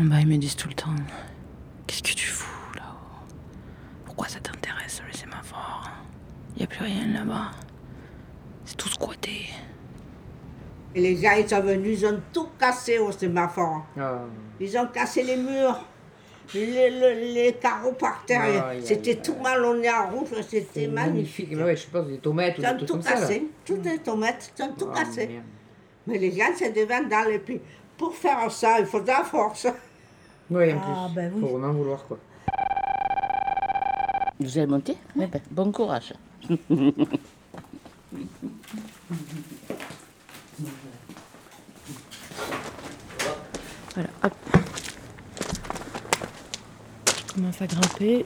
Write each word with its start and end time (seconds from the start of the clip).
En 0.00 0.04
bas, 0.04 0.20
ils 0.20 0.26
me 0.28 0.36
disent 0.36 0.56
tout 0.56 0.68
le 0.68 0.74
temps 0.74 0.94
Qu'est-ce 1.86 2.02
que 2.02 2.08
tu 2.14 2.26
fous 2.28 2.74
là-haut? 2.76 3.26
Pourquoi 4.04 4.28
ça 4.28 4.38
t'intéresse 4.40 5.02
le 5.06 5.12
sémaphore 5.16 5.90
Il 6.56 6.60
n'y 6.60 6.64
a 6.64 6.66
plus 6.68 6.84
rien 6.84 7.06
là-bas. 7.12 7.50
C'est 8.64 8.76
tout 8.76 8.88
squatté. 8.88 9.46
Et 10.94 11.00
les 11.00 11.16
gens, 11.16 11.32
ils 11.38 11.48
sont 11.48 11.60
venus, 11.60 12.00
ils 12.00 12.06
ont 12.06 12.20
tout 12.32 12.48
cassé 12.58 12.98
au 12.98 13.10
sémaphore. 13.12 13.86
Ah. 13.98 14.20
Ils 14.60 14.76
ont 14.78 14.86
cassé 14.86 15.22
les 15.22 15.36
murs, 15.36 15.84
les, 16.54 16.66
les- 16.90 17.32
les 17.34 17.52
carreaux 17.54 17.92
par 17.92 18.24
terre. 18.24 18.72
C'était 18.84 19.16
tout 19.16 19.36
malonné 19.42 19.90
en 19.90 20.10
rouge, 20.10 20.28
c'était 20.42 20.66
C'est 20.74 20.86
magnifique. 20.88 21.48
Mais 21.52 21.62
ouais, 21.62 21.76
je 21.76 21.86
pense 21.88 22.06
des 22.06 22.18
tomates 22.18 22.58
ou 22.58 22.62
Ils 22.62 22.76
des 22.76 22.86
tout 22.86 22.98
cassé, 22.98 23.46
toutes 23.64 23.84
les 23.84 23.98
tomates, 23.98 24.52
ils 24.58 24.62
ont 24.62 24.72
tout 24.74 24.88
Ah, 24.94 24.98
cassé. 25.04 25.26
merde. 25.26 25.44
Mais 26.06 26.18
les 26.18 26.32
gens 26.32 26.54
se 26.58 26.70
devant 26.72 27.06
dans 27.08 27.28
les 27.28 27.38
pays. 27.38 27.60
Pour 27.96 28.14
faire 28.14 28.50
ça, 28.50 28.78
il 28.80 28.86
faut 28.86 29.00
de 29.00 29.08
la 29.08 29.24
force. 29.24 29.66
Ouais, 30.50 30.72
en 30.74 30.78
Ah, 30.78 31.06
plus. 31.08 31.14
ben 31.14 31.32
oui. 31.34 31.40
Faut 31.40 31.58
vraiment 31.58 31.72
vouloir 31.74 32.04
quoi. 32.04 32.18
Vous 34.40 34.56
allez 34.58 34.66
monter 34.66 34.96
Eh 35.20 35.26
ben, 35.26 35.40
Bon 35.50 35.72
courage. 35.72 36.12
Voilà, 43.94 44.08
hop. 44.24 44.32
Je 47.28 47.34
commence 47.34 47.62
à 47.62 47.66
grimper. 47.66 48.24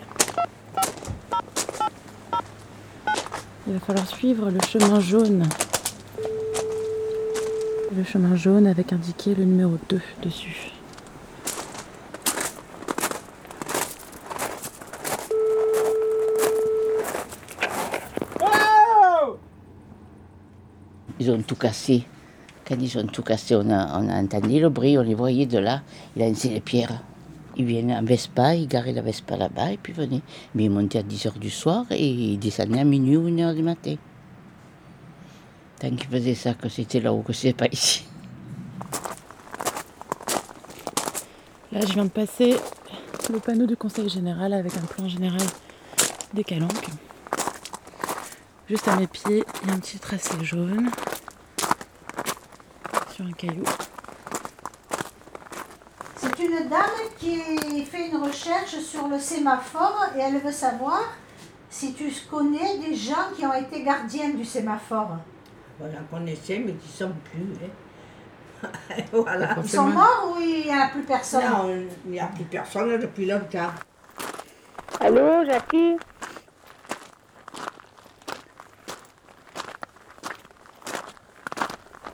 Il 3.67 3.73
va 3.75 3.81
falloir 3.81 4.07
suivre 4.07 4.51
le 4.51 4.59
chemin 4.69 5.01
jaune. 5.01 5.49
Le 7.97 8.05
chemin 8.05 8.37
jaune 8.37 8.67
avec 8.67 8.93
indiqué 8.93 9.35
le 9.35 9.45
numéro 9.45 9.79
2 9.89 10.01
dessus. 10.23 10.72
Ils 21.23 21.31
ont 21.31 21.41
tout 21.41 21.55
cassé. 21.55 22.05
Quand 22.67 22.75
ils 22.81 22.99
ont 22.99 23.07
tout 23.07 23.23
cassé, 23.23 23.55
on 23.55 23.71
a, 23.71 24.21
entendu 24.21 24.59
le 24.59 24.71
bruit, 24.71 24.99
on 24.99 25.03
les 25.03 25.15
voyait 25.15 25.47
de 25.47 25.59
là. 25.59 25.83
Il 26.17 26.23
a 26.23 26.29
lancé 26.29 26.49
les 26.49 26.61
pierres. 26.61 27.01
Ils 27.57 27.65
viennent 27.65 27.93
en 27.93 28.03
Vespa, 28.03 28.57
ils 28.57 28.67
garaient 28.67 28.93
la 28.93 29.03
Vespa 29.03 29.37
là-bas 29.37 29.71
et 29.71 29.77
puis 29.77 29.93
venaient. 29.93 30.23
Mais 30.57 30.65
ils 30.65 30.71
montaient 30.71 30.99
à 30.99 31.03
10h 31.03 31.39
du 31.39 31.49
soir 31.49 31.85
et 31.91 32.09
ils 32.09 32.39
descendaient 32.41 32.81
à 32.81 32.85
minuit 32.85 33.17
ou 33.17 33.29
1h 33.29 33.55
du 33.55 33.63
matin. 33.63 33.95
Tant 35.79 35.91
qu'ils 35.91 36.09
faisaient 36.09 36.35
ça, 36.35 36.55
que 36.55 36.69
c'était 36.69 36.99
là-haut, 36.99 37.23
que 37.23 37.33
c'était 37.33 37.53
pas 37.53 37.69
ici. 37.71 38.05
Là, 41.71 41.83
je 41.87 41.93
viens 41.93 42.07
de 42.07 42.11
passer 42.11 42.57
le 43.33 43.39
panneau 43.39 43.67
du 43.67 43.77
conseil 43.77 44.09
général 44.09 44.55
avec 44.55 44.77
un 44.77 44.87
plan 44.87 45.09
général 45.09 45.47
des 46.35 46.43
calanques. 46.43 46.89
Juste 48.69 48.89
à 48.89 48.97
mes 48.97 49.07
pieds, 49.07 49.45
il 49.63 49.69
y 49.69 49.71
a 49.71 49.75
un 49.75 49.79
petit 49.79 49.99
tracé 49.99 50.35
jaune 50.43 50.91
sur 53.23 53.29
un 53.29 53.33
caillou. 53.33 53.65
C'est 56.17 56.39
une 56.39 56.69
dame 56.69 57.09
qui 57.19 57.85
fait 57.85 58.09
une 58.09 58.17
recherche 58.23 58.79
sur 58.79 59.09
le 59.09 59.19
sémaphore 59.19 60.07
et 60.17 60.21
elle 60.21 60.39
veut 60.39 60.53
savoir 60.53 61.01
si 61.69 61.95
tu 61.95 62.13
connais 62.31 62.79
des 62.79 62.95
gens 62.95 63.31
qui 63.37 63.45
ont 63.45 63.55
été 63.55 63.83
gardiens 63.83 64.31
du 64.31 64.45
sémaphore. 64.45 65.17
On 65.81 65.87
la 65.87 66.01
connaissait, 66.11 66.59
mais 66.59 66.73
ils 66.73 66.75
ne 66.75 67.09
sont 67.09 67.13
plus. 67.31 67.65
hein. 67.65 68.69
voilà. 69.13 69.57
Ils 69.63 69.69
sont 69.69 69.87
morts 69.87 70.35
ou 70.37 70.41
il 70.41 70.67
n'y 70.67 70.71
a 70.73 70.89
plus 70.89 71.03
personne? 71.03 71.43
Non, 71.51 71.69
il 72.05 72.11
n'y 72.13 72.21
a 72.21 72.27
plus 72.27 72.45
personne 72.45 73.01
depuis 73.01 73.27
longtemps. 73.27 73.73
Allô, 75.01 75.45
Jackie? 75.45 75.97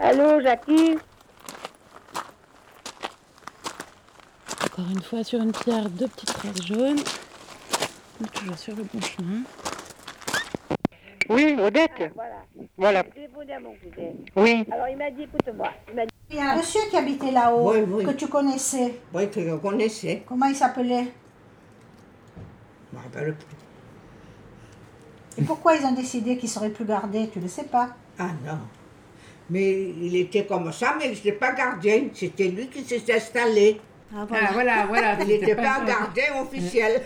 Allô, 0.09 0.41
Jackie 0.41 0.97
Encore 4.65 4.91
une 4.91 5.03
fois 5.03 5.23
sur 5.23 5.39
une 5.43 5.53
pierre, 5.53 5.91
deux 5.91 6.09
petites 6.09 6.33
traces 6.33 6.63
jaunes. 6.65 6.97
On 8.19 8.25
est 8.25 8.29
toujours 8.33 8.57
sur 8.57 8.75
le 8.75 8.85
bon 8.85 9.03
chemin. 9.03 9.43
Oui, 11.29 11.59
Odette 11.61 12.11
Voilà. 12.79 13.05
Oui. 14.35 14.65
Alors 14.73 14.89
il 14.89 14.97
m'a 14.97 15.11
dit, 15.11 15.25
écoute-moi, 15.25 15.69
il 15.91 15.95
m'a 15.95 16.07
dit, 16.07 16.13
Il 16.31 16.37
y 16.37 16.41
a 16.41 16.53
un 16.53 16.57
monsieur 16.57 16.81
qui 16.89 16.97
habitait 16.97 17.31
là-haut 17.31 17.71
Oui, 17.71 17.81
oui. 17.87 18.05
que 18.07 18.13
tu 18.13 18.29
connaissais. 18.29 18.99
Oui, 19.13 19.29
que 19.29 19.47
je 19.47 19.57
connaissais. 19.57 20.23
Comment 20.27 20.47
il 20.47 20.57
s'appelait 20.57 21.05
Je 22.93 22.97
ne 22.97 22.99
me 22.99 23.05
rappelle 23.05 23.35
plus. 23.35 23.57
Et 25.37 25.45
pourquoi 25.45 25.75
ils 25.77 25.85
ont 25.85 25.93
décidé 25.93 26.39
qu'il 26.39 26.49
serait 26.49 26.71
plus 26.71 26.87
gardé 26.87 27.29
Tu 27.29 27.41
ne 27.41 27.45
le 27.45 27.51
sais 27.51 27.65
pas. 27.65 27.91
Ah 28.19 28.31
non. 28.47 28.59
Mais 29.51 29.91
il 30.01 30.15
était 30.17 30.45
comme 30.45 30.71
ça, 30.73 30.95
mais 30.99 31.07
il 31.07 31.13
n'était 31.13 31.33
pas 31.33 31.53
gardien. 31.53 32.09
C'était 32.13 32.49
lui 32.49 32.69
qui 32.69 32.85
s'est 32.85 33.03
installé. 33.15 33.81
Ah, 34.15 34.27
Ah, 34.31 34.51
voilà, 34.53 34.87
voilà. 34.87 35.15
Il 35.21 35.27
c'était 35.27 35.39
n'était 35.41 35.55
pas 35.57 35.81
gardien 35.85 36.41
officiel. 36.43 37.03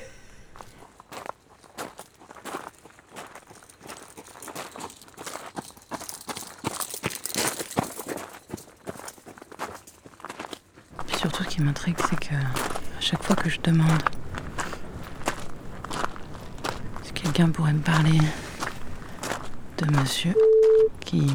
Puis 11.06 11.16
surtout, 11.16 11.42
ce 11.44 11.48
qui 11.48 11.62
m'intrigue, 11.62 11.96
c'est 12.08 12.18
que 12.18 12.34
à 12.34 13.00
chaque 13.00 13.22
fois 13.22 13.36
que 13.36 13.48
je 13.48 13.60
demande 13.60 14.02
si 17.04 17.12
quelqu'un 17.12 17.48
pourrait 17.50 17.72
me 17.72 17.80
parler 17.80 18.18
de 19.78 19.98
monsieur 19.98 20.34
qui 21.04 21.26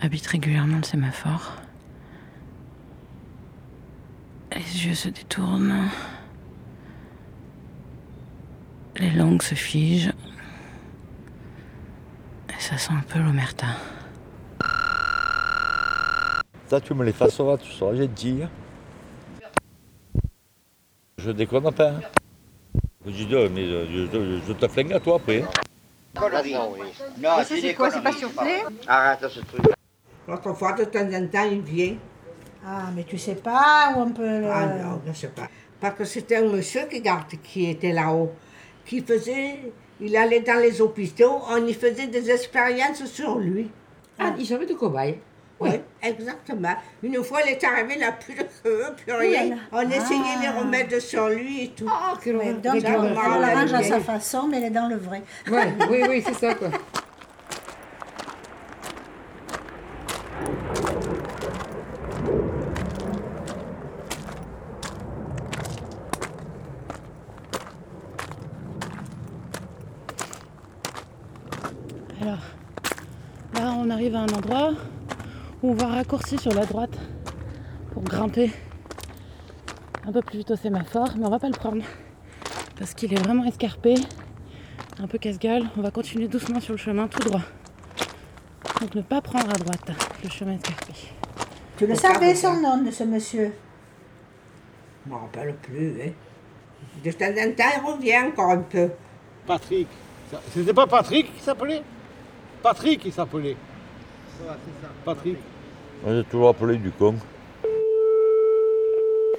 habite 0.00 0.26
régulièrement 0.26 0.78
le 0.78 0.82
sémaphore, 0.82 1.54
les 4.54 4.86
yeux 4.86 4.94
se 4.94 5.08
détournent, 5.08 5.88
les 8.96 9.10
langues 9.10 9.42
se 9.42 9.54
figent, 9.54 10.12
et 12.48 12.60
ça 12.60 12.78
sent 12.78 12.92
un 12.92 13.02
peu 13.12 13.18
l'omerta. 13.20 13.66
Ça, 16.68 16.80
tu 16.80 16.94
me 16.94 17.04
l'effaceras, 17.04 17.58
tu 17.58 17.70
seras 17.70 17.94
gentil. 17.94 18.40
hein. 18.42 18.50
Je 21.18 21.30
déconne 21.30 21.70
pas. 21.72 21.90
hein. 21.90 22.00
Je 23.06 23.24
dis, 23.24 23.26
mais 23.54 23.66
je, 23.66 24.06
je- 24.12 24.40
je 24.48 24.52
te 24.52 24.66
flingue 24.66 24.92
à 24.92 25.00
toi 25.00 25.16
après. 25.16 25.42
hein. 25.42 25.48
Non, 27.18 27.30
c'est 27.44 27.74
quoi, 27.74 27.90
c'est 27.90 28.00
pas 28.02 28.10
Arrête 28.88 29.28
ce 29.30 29.40
truc. 29.40 29.75
L'autre 30.28 30.52
fois, 30.54 30.72
de 30.72 30.84
temps 30.84 31.00
en 31.12 31.26
temps, 31.28 31.48
il 31.50 31.60
vient. 31.60 31.96
Ah, 32.66 32.86
mais 32.94 33.04
tu 33.04 33.16
sais 33.18 33.36
pas 33.36 33.92
où 33.96 34.00
on 34.00 34.10
peut. 34.10 34.40
le- 34.40 34.50
Ah 34.50 34.66
non, 34.66 35.00
je 35.04 35.10
ne 35.10 35.14
sais 35.14 35.28
pas. 35.28 35.48
Parce 35.80 35.94
que 35.96 36.04
c'était 36.04 36.36
un 36.36 36.48
monsieur 36.48 36.82
qui, 36.90 37.00
garde, 37.00 37.26
qui 37.42 37.70
était 37.70 37.92
là-haut, 37.92 38.32
qui 38.84 39.02
faisait, 39.02 39.72
il 40.00 40.16
allait 40.16 40.40
dans 40.40 40.60
les 40.60 40.80
hôpitaux, 40.80 41.42
on 41.48 41.64
y 41.66 41.74
faisait 41.74 42.06
des 42.08 42.30
expériences 42.30 43.04
sur 43.04 43.38
lui. 43.38 43.70
Ah, 44.18 44.32
ils 44.38 44.46
servaient 44.46 44.66
de 44.66 44.74
cobaye. 44.74 45.18
Oui, 45.60 45.70
exactement. 46.02 46.74
Une 47.02 47.22
fois, 47.24 47.40
il 47.46 47.52
est 47.52 47.64
arrivé, 47.64 47.94
il 47.94 48.00
n'a 48.00 48.12
plus 48.12 48.34
de 48.34 48.44
cheveux, 48.62 48.94
plus 48.96 49.12
rien. 49.14 49.56
On 49.72 49.88
essayait 49.88 50.38
les 50.42 50.48
remèdes 50.48 51.00
sur 51.00 51.28
lui 51.28 51.64
et 51.64 51.68
tout. 51.68 51.86
Ah, 51.90 52.14
quel 52.22 52.36
Ouais, 52.36 52.48
horreur. 52.48 52.60
donc, 52.60 52.74
Déjà, 52.74 52.88
elle 52.88 52.96
on 52.96 53.14
m'a 53.14 53.38
l'arrange 53.38 53.72
à 53.72 53.82
sa 53.82 54.00
façon, 54.00 54.48
mais 54.48 54.58
elle 54.58 54.64
est 54.64 54.70
dans 54.70 54.88
le 54.88 54.96
vrai. 54.96 55.22
Ouais, 55.50 55.72
oui, 55.90 56.02
oui, 56.08 56.22
c'est 56.26 56.34
ça 56.34 56.54
quoi. 56.54 56.68
Arrive 74.06 74.16
à 74.16 74.20
un 74.20 74.38
endroit 74.38 74.70
où 75.62 75.70
on 75.70 75.74
va 75.74 75.86
raccourcir 75.88 76.38
sur 76.38 76.54
la 76.54 76.64
droite 76.64 76.96
pour 77.92 78.04
grimper 78.04 78.52
un 80.06 80.12
peu 80.12 80.22
plus 80.22 80.38
vite 80.38 80.50
au 80.52 80.56
sémaphore, 80.56 81.08
mais 81.16 81.26
on 81.26 81.30
va 81.30 81.40
pas 81.40 81.48
le 81.48 81.54
prendre 81.54 81.82
parce 82.78 82.94
qu'il 82.94 83.12
est 83.12 83.18
vraiment 83.18 83.44
escarpé, 83.44 83.96
un 85.00 85.08
peu 85.08 85.18
casse-gueule. 85.18 85.64
On 85.76 85.82
va 85.82 85.90
continuer 85.90 86.28
doucement 86.28 86.60
sur 86.60 86.74
le 86.74 86.78
chemin 86.78 87.08
tout 87.08 87.18
droit. 87.18 87.40
Donc 88.80 88.94
ne 88.94 89.02
pas 89.02 89.20
prendre 89.20 89.50
à 89.50 89.58
droite 89.58 89.90
le 90.22 90.30
chemin 90.30 90.52
escarpé. 90.52 90.92
Tu 91.76 91.86
le 91.88 91.96
savais 91.96 92.34
son 92.36 92.60
nom 92.60 92.84
de 92.84 92.92
ce 92.92 93.02
monsieur 93.02 93.54
Je 95.04 95.10
ne 95.10 95.16
me 95.16 95.20
rappelle 95.20 95.56
plus. 95.56 95.94
Hein. 96.00 96.10
De 97.04 97.10
temps 97.10 97.24
en 97.26 97.52
temps, 97.56 97.76
il 97.76 97.92
revient 97.92 98.28
encore 98.28 98.50
un 98.50 98.58
peu. 98.58 98.88
Patrick. 99.48 99.88
C'était 100.54 100.74
pas 100.74 100.86
Patrick 100.86 101.34
qui 101.36 101.42
s'appelait? 101.42 101.82
Patrick 102.62 103.00
qui 103.00 103.10
s'appelait. 103.10 103.56
Patrick. 105.04 105.38
On 106.04 106.20
est 106.20 106.24
toujours 106.24 106.48
appelé 106.48 106.76
du 106.76 106.90
con. 106.90 107.14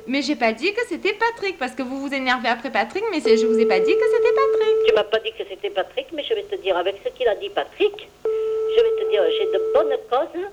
Mais 0.08 0.22
j'ai 0.22 0.38
pas 0.38 0.54
dit 0.54 0.74
que 0.74 0.82
c'était 0.88 1.14
Patrick, 1.14 1.58
parce 1.60 1.74
que 1.74 1.84
vous 1.84 2.00
vous 2.00 2.14
énervez 2.14 2.48
après 2.48 2.72
Patrick, 2.72 3.04
mais 3.12 3.20
je 3.20 3.46
vous 3.46 3.60
ai 3.60 3.66
pas 3.66 3.80
dit 3.80 3.94
que 3.94 4.08
c'était 4.16 4.34
Patrick. 4.34 4.76
Tu 4.88 4.94
m'as 4.94 5.04
pas 5.04 5.20
dit 5.20 5.32
que 5.34 5.44
c'était 5.50 5.70
Patrick, 5.70 6.08
mais 6.14 6.24
je 6.24 6.34
vais 6.34 6.44
te 6.44 6.56
dire, 6.56 6.78
avec 6.78 6.96
ce 7.04 7.10
qu'il 7.10 7.28
a 7.28 7.36
dit 7.36 7.50
Patrick, 7.50 8.10
je 8.24 8.82
vais 8.82 9.04
te 9.04 9.10
dire, 9.10 9.22
j'ai 9.38 9.46
de 9.48 9.74
bonnes 9.74 9.98
causes 10.10 10.46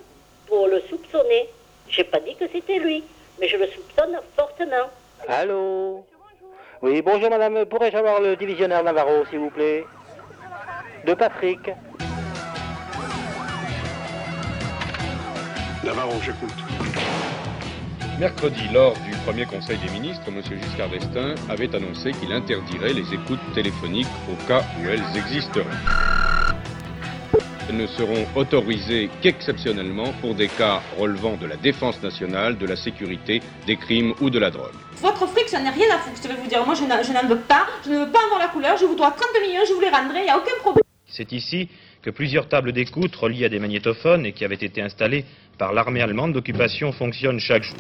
pour 0.49 0.67
le 0.67 0.81
soupçonner. 0.91 1.49
J'ai 1.89 2.05
pas 2.05 2.19
dit 2.19 2.35
que 2.35 2.47
c'était 2.53 2.79
lui, 2.79 3.05
mais 3.41 3.47
je 3.47 3.57
le 3.57 3.69
soupçonne 3.69 4.19
fortement. 4.37 4.91
Allô? 5.29 6.05
Oui, 6.83 7.01
bonjour 7.01 7.31
madame, 7.31 7.65
pourrais-je 7.67 7.97
avoir 7.97 8.21
le 8.21 8.35
divisionnaire 8.35 8.83
Navarro, 8.83 9.25
s'il 9.31 9.39
vous 9.39 9.51
plaît? 9.51 9.87
De 11.07 11.15
Patrick. 11.15 11.71
Navarro, 15.85 16.15
j'écoute. 16.25 16.55
Mercredi, 18.19 18.63
lors 18.73 18.95
du 18.95 19.11
premier 19.27 19.45
Conseil 19.45 19.77
des 19.79 19.91
ministres, 19.91 20.23
M. 20.29 20.41
Giscard 20.43 20.89
d'Estaing 20.89 21.35
avait 21.51 21.75
annoncé 21.75 22.13
qu'il 22.13 22.33
interdirait 22.33 22.95
les 22.95 23.13
écoutes 23.13 23.41
téléphoniques 23.55 24.07
au 24.33 24.49
cas 24.49 24.63
où 24.81 24.89
elles 24.89 25.05
existeraient. 25.15 25.67
Elles 27.69 27.77
ne 27.77 27.87
seront 27.87 28.27
autorisées 28.35 29.11
qu'exceptionnellement 29.21 30.13
pour 30.23 30.35
des 30.35 30.49
cas 30.49 30.81
relevant 30.99 31.37
de 31.37 31.47
la 31.47 31.57
défense 31.57 32.03
nationale, 32.03 32.57
de 32.57 32.67
la 32.67 32.77
sécurité, 32.77 33.43
des 33.67 33.77
crimes 33.77 34.15
ou 34.23 34.31
de 34.31 34.39
la 34.39 34.51
drogue. 34.51 34.73
Votre 35.03 35.27
fric, 35.27 35.51
j'en 35.51 35.65
ai 35.67 35.71
rien 35.71 35.95
à 35.95 35.99
foutre, 35.99 36.21
je 36.23 36.29
vais 36.29 36.41
vous 36.41 36.49
dire. 36.49 36.65
Moi, 36.65 36.75
je 36.75 36.85
n'en 36.85 37.03
je 37.03 37.13
n'en 37.13 37.29
veux 37.29 37.41
pas, 37.41 37.67
je 37.85 37.91
ne 37.91 37.99
veux 38.05 38.11
pas 38.11 38.21
avoir 38.25 38.39
la 38.39 38.49
couleur, 38.49 38.79
je 38.79 38.87
vous 38.87 38.95
dois 38.95 39.11
30 39.11 39.29
millions, 39.47 39.63
je 39.69 39.75
vous 39.75 39.81
les 39.81 39.91
rendrai, 39.91 40.21
il 40.21 40.25
n'y 40.25 40.31
a 40.31 40.39
aucun 40.39 40.57
problème. 40.61 40.83
C'est 41.07 41.33
ici 41.33 41.69
que 42.05 42.11
plusieurs 42.11 42.51
tables 42.51 42.73
d'écoute 42.73 43.17
reliées 43.17 43.47
à 43.47 43.49
des 43.49 43.59
magnétophones 43.59 44.27
et 44.27 44.33
qui 44.35 44.45
avaient 44.45 44.55
été 44.57 44.83
installées 44.83 45.25
par 45.57 45.73
l'armée 45.73 46.03
allemande 46.03 46.35
d'occupation 46.35 46.93
fonctionnent 46.93 47.41
chaque 47.41 47.63
jour. 47.63 47.79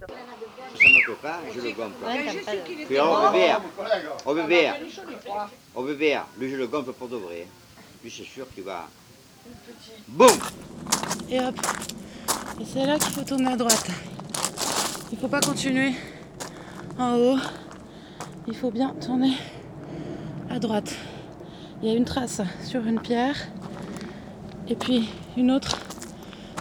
Ça 0.00 0.06
ne 0.08 0.94
me 0.94 1.00
fait 1.06 1.22
pas, 1.22 1.40
je 1.54 1.60
le 1.60 1.70
gomme 1.72 1.92
pas. 1.92 2.12
Puis 2.88 2.98
au 2.98 4.34
bébé, 4.34 4.70
au 5.76 5.84
bébé, 5.84 6.18
lui 6.40 6.50
je 6.50 6.56
le 6.56 6.66
gomme 6.66 6.92
pour 6.92 7.08
de 7.08 7.16
vrai. 7.16 7.46
Lui 8.02 8.10
c'est 8.10 8.24
sûr 8.24 8.46
qu'il 8.52 8.64
va... 8.64 8.88
Boum 10.08 10.28
Et 11.30 11.38
hop. 11.38 11.54
Et 12.60 12.64
c'est 12.64 12.84
là 12.84 12.98
qu'il 12.98 13.12
faut 13.12 13.22
tourner 13.22 13.52
à 13.52 13.56
droite. 13.56 13.86
Il 15.12 15.18
faut 15.18 15.28
pas 15.28 15.40
continuer 15.40 15.92
en 16.98 17.14
haut. 17.14 17.38
Il 18.48 18.56
faut 18.56 18.72
bien 18.72 18.92
tourner 19.00 19.34
à 20.50 20.58
droite. 20.58 20.96
Il 21.80 21.88
y 21.88 21.92
a 21.92 21.96
une 21.96 22.04
trace 22.04 22.40
sur 22.64 22.84
une 22.84 23.00
pierre 23.00 23.36
et 24.66 24.74
puis 24.74 25.08
une 25.36 25.52
autre 25.52 25.78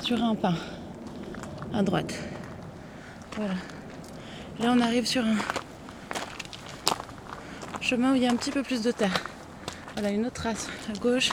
sur 0.04 0.24
un 0.24 0.36
pain 0.36 0.54
à 1.74 1.81
droite. 1.81 2.14
Voilà. 3.36 3.56
Là 4.60 4.74
on 4.78 4.80
arrive 4.80 5.08
sur 5.08 5.25
un 5.25 5.38
chemin 7.81 8.12
où 8.12 8.16
il 8.16 8.22
y 8.22 8.28
a 8.28 8.31
un 8.31 8.36
petit 8.36 8.52
peu 8.52 8.62
plus 8.62 8.84
de 8.84 8.92
terre. 8.92 9.24
Voilà 9.96 10.12
une 10.12 10.28
autre 10.28 10.36
trace 10.36 10.68
à 10.88 11.00
gauche. 11.00 11.31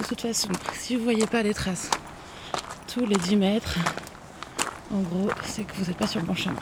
De 0.00 0.04
toute 0.04 0.20
façon, 0.20 0.50
si 0.74 0.94
vous 0.94 1.02
voyez 1.02 1.26
pas 1.26 1.42
les 1.42 1.54
traces 1.54 1.90
tous 2.88 3.06
les 3.06 3.16
10 3.16 3.36
mètres, 3.36 3.78
en 4.92 5.00
gros, 5.00 5.30
c'est 5.44 5.64
que 5.64 5.72
vous 5.76 5.86
n'êtes 5.86 5.96
pas 5.96 6.06
sur 6.06 6.20
le 6.20 6.26
bon 6.26 6.34
chemin. 6.34 6.60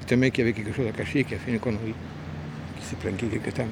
C'est 0.00 0.14
un 0.14 0.16
mec 0.16 0.32
qui 0.32 0.40
avait 0.40 0.54
quelque 0.54 0.72
chose 0.72 0.86
à 0.86 0.92
cacher, 0.92 1.24
qui 1.24 1.34
a 1.34 1.38
fait 1.38 1.52
une 1.52 1.60
connerie, 1.60 1.94
qui 2.78 2.86
s'est 2.86 2.96
planqué 2.96 3.26
quelque 3.26 3.50
temps. 3.50 3.68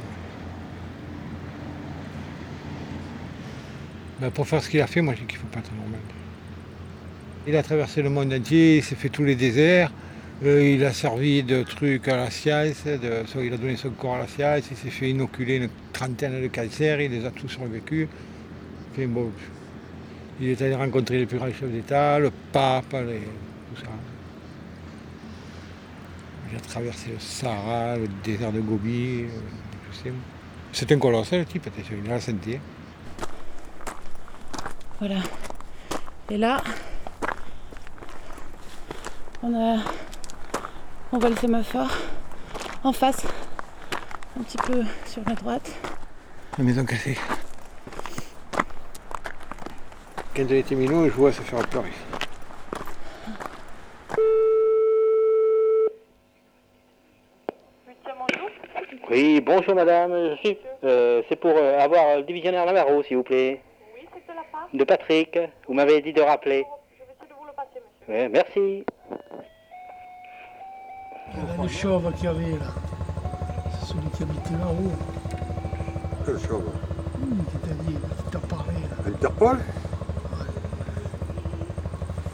Ben, 4.25 4.31
pour 4.31 4.49
faire 4.49 4.63
ce 4.63 4.71
qu'il 4.71 4.81
a 4.81 4.87
fait, 4.87 5.03
moi 5.03 5.13
je 5.13 5.21
dis 5.21 5.27
qu'il 5.27 5.37
ne 5.37 5.43
faut 5.43 5.49
pas 5.49 5.59
être 5.59 5.75
normal. 5.75 6.01
Il 7.47 7.55
a 7.57 7.63
traversé 7.63 8.01
le 8.01 8.09
monde 8.09 8.33
entier, 8.33 8.79
il 8.79 8.83
s'est 8.83 8.95
fait 8.95 9.11
tous 9.11 9.23
les 9.23 9.35
déserts, 9.35 9.93
euh, 10.43 10.67
il 10.67 10.83
a 10.83 10.95
servi 10.95 11.43
de 11.43 11.63
trucs 11.63 12.09
à 12.09 12.17
la 12.17 12.31
science, 12.31 12.85
il 12.87 13.53
a 13.53 13.57
donné 13.59 13.77
son 13.77 13.91
corps 13.91 14.15
à 14.15 14.21
la 14.21 14.27
science, 14.27 14.63
il 14.71 14.79
s'est 14.79 14.89
fait 14.89 15.11
inoculer 15.11 15.57
une 15.57 15.69
trentaine 15.93 16.41
de 16.41 16.47
cancers, 16.47 17.03
il 17.03 17.11
les 17.11 17.27
a 17.27 17.31
tous 17.33 17.49
survécus. 17.49 18.09
Il 18.97 20.49
est 20.49 20.63
allé 20.63 20.75
rencontrer 20.75 21.19
les 21.19 21.27
plus 21.27 21.37
grands 21.37 21.53
chefs 21.53 21.71
d'État, 21.71 22.19
le 22.19 22.31
pape, 22.51 22.89
tout 22.93 23.77
ça. 23.79 23.91
Il 26.51 26.57
a 26.57 26.61
traversé 26.61 27.11
le 27.11 27.19
Sahara, 27.19 27.99
le 27.99 28.09
désert 28.25 28.53
de 28.53 28.61
Gobi, 28.61 29.25
euh. 29.25 30.11
C'est 30.73 30.91
un 30.93 30.99
colosse, 30.99 31.33
le 31.33 31.45
type, 31.45 31.69
il 31.77 32.11
a 32.11 32.15
la 32.15 32.21
santé. 32.21 32.59
Voilà. 35.01 35.21
Et 36.31 36.39
là, 36.39 36.63
on 39.43 39.55
a, 39.55 39.79
on 41.13 41.19
voit 41.19 41.29
le 41.29 41.37
sémaphore 41.37 41.91
en 42.83 42.93
face, 42.93 43.27
un 44.39 44.43
petit 44.43 44.57
peu 44.57 44.83
sur 45.07 45.23
la 45.27 45.35
droite. 45.35 45.71
La 46.57 46.65
maison 46.65 46.85
cassée. 46.85 47.19
Quand 50.35 50.43
elle 50.43 50.53
était 50.53 50.75
minot, 50.75 51.05
je 51.05 51.11
vois 51.11 51.33
se 51.33 51.43
faire 51.43 51.67
pleurer. 51.69 51.93
Oui, 59.11 59.41
bonjour 59.41 59.75
madame, 59.75 60.13
je 60.31 60.37
suis... 60.39 60.59
euh, 60.83 61.23
c'est 61.29 61.37
pour 61.37 61.53
euh, 61.55 61.79
avoir 61.79 62.17
le 62.17 62.23
divisionnaire 62.23 62.67
Navarro, 62.67 63.03
s'il 63.05 63.19
vous 63.19 63.23
plaît. 63.23 63.61
De 64.73 64.85
Patrick, 64.85 65.39
vous 65.69 65.75
m'avez 65.75 66.01
dit 66.01 66.13
de 66.13 66.21
rappeler. 66.21 66.65
Je 66.91 67.03
vais 67.05 67.05
essayer 67.05 67.29
de 67.29 67.35
vous 67.39 67.47
le 67.47 67.53
passer, 67.53 67.81
monsieur. 68.09 68.29
merci. 68.33 68.85
Le 71.63 71.69
chauve 71.69 72.13
qu'il 72.15 72.25
y 72.25 72.29
avait 72.29 72.59
là, 72.59 72.73
c'est 73.81 73.87
celui 73.87 74.09
qui 74.17 74.23
habitait 74.23 74.55
là-haut. 74.55 74.93
Quel 76.25 76.39
chauve 76.41 76.65
qui 77.51 77.59
t'a 77.59 77.75
dit, 77.75 77.95
qui 77.95 78.31
t'a 78.31 78.39
parlé 78.39 78.75
là. 78.75 79.09
Interpol 79.09 79.59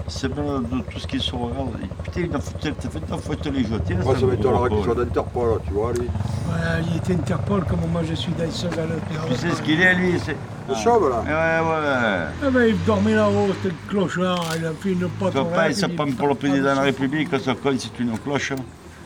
C'est 0.09 0.29
bien 0.33 0.61
de 0.61 0.81
tout 0.83 0.99
ce 0.99 1.06
qui 1.06 1.21
se 1.21 1.35
regarde. 1.35 1.76
Putain, 2.05 2.21
il 2.23 2.35
a 2.37 2.41
foutu, 2.41 2.73
t'as 2.73 2.88
fait, 2.88 3.00
t'as 3.00 3.17
foutu 3.19 3.50
les 3.50 3.65
jeter. 3.65 3.94
Moi, 3.94 4.19
ça 4.19 4.26
m'étonnerait 4.26 4.71
qu'il 4.71 4.85
soit 4.85 4.94
d'Interpol, 4.94 5.61
tu 5.67 5.73
vois, 5.73 5.93
lui. 5.93 6.09
Voilà, 6.47 6.81
il 6.81 6.97
était 6.97 7.14
Interpol 7.14 7.64
comme 7.64 7.81
moi 7.90 8.02
je 8.04 8.14
suis 8.14 8.33
dans 8.33 8.50
ce 8.50 8.66
gars-là. 8.66 8.97
Tu 9.28 9.35
sais 9.37 9.50
ce 9.50 9.62
qu'il 9.62 9.81
est, 9.81 9.95
lui 9.95 10.19
c'est... 10.19 10.37
Le 10.71 10.77
chauve, 10.77 11.11
là 11.11 11.21
Ouais, 11.23 11.69
ouais. 11.69 12.27
Ah 12.45 12.50
ben, 12.50 12.65
il 12.69 12.85
dormait 12.85 13.15
là-haut, 13.15 13.49
c'était 13.55 13.75
le 13.75 13.91
clochard, 13.91 14.55
il 14.57 14.65
a 14.65 14.73
fait 14.73 14.93
une 14.93 15.09
pote. 15.09 15.33
Tu 15.35 15.55
pas, 15.55 15.69
il 15.69 15.75
se 15.75 15.87
prend 15.87 16.11
pour 16.12 16.29
le 16.29 16.35
président 16.35 16.61
de 16.61 16.65
la 16.77 16.81
République, 16.83 17.29
ce 17.33 17.50
con, 17.50 17.75
c'est 17.77 17.99
une 17.99 18.17
cloche. 18.19 18.53